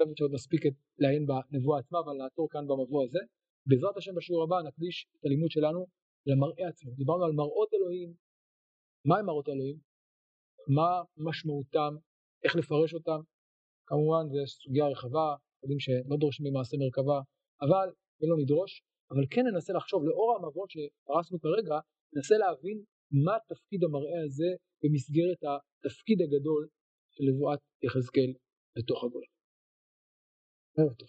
אני 0.00 0.12
חושב 0.12 0.18
שעוד 0.18 0.32
נספיק 0.32 0.62
לעיין 0.98 1.26
בנבואה 1.26 1.78
עצמה, 1.78 1.98
אבל 2.04 2.12
נעצור 2.22 2.48
כאן 2.50 2.64
במבוא 2.68 3.04
הזה. 3.04 3.18
בעזרת 3.66 3.96
השם 3.96 4.14
בשיעור 4.14 4.42
הבא 4.44 4.56
נקדיש 4.68 5.06
את 5.16 5.24
הלימוד 5.24 5.50
שלנו 5.50 5.86
למראה 6.26 6.68
עצמו. 6.68 6.90
דיברנו 6.94 7.24
על 7.24 7.32
מראות 7.32 7.68
אלוהים, 7.74 8.14
מהם 9.04 9.26
מראות 9.26 9.48
אלוהים? 9.48 9.78
מה 10.76 11.02
משמעותם? 11.16 11.92
איך 12.44 12.56
לפרש 12.56 12.94
אותם? 12.94 13.20
כמובן 13.86 14.22
זו 14.32 14.46
סוגיה 14.46 14.86
רחבה, 14.88 15.28
יודעים 15.62 15.80
שלא 15.80 16.16
דורשים 16.20 16.46
ממעשה 16.46 16.76
מרכבה, 16.82 17.20
אבל 17.60 17.88
אם 18.20 18.28
לא 18.30 18.36
נדרוש, 18.42 18.82
אבל 19.10 19.24
כן 19.30 19.44
ננסה 19.52 19.72
לחשוב 19.72 20.04
לאור 20.04 20.36
המבואות 20.36 20.70
שפרסנו 20.70 21.40
כרגע, 21.40 21.76
ננסה 22.14 22.34
להבין 22.38 22.82
מה 23.24 23.36
תפקיד 23.48 23.84
המראה 23.84 24.20
הזה 24.26 24.50
במסגרת 24.82 25.40
התפקיד 25.48 26.18
הגדול 26.22 26.68
של 27.14 27.24
נבואת 27.30 27.58
יחזקאל 27.82 28.30
לתוך 28.76 29.04
הגולה. 29.04 29.26
ערב 30.78 30.94
טוב. 30.94 31.08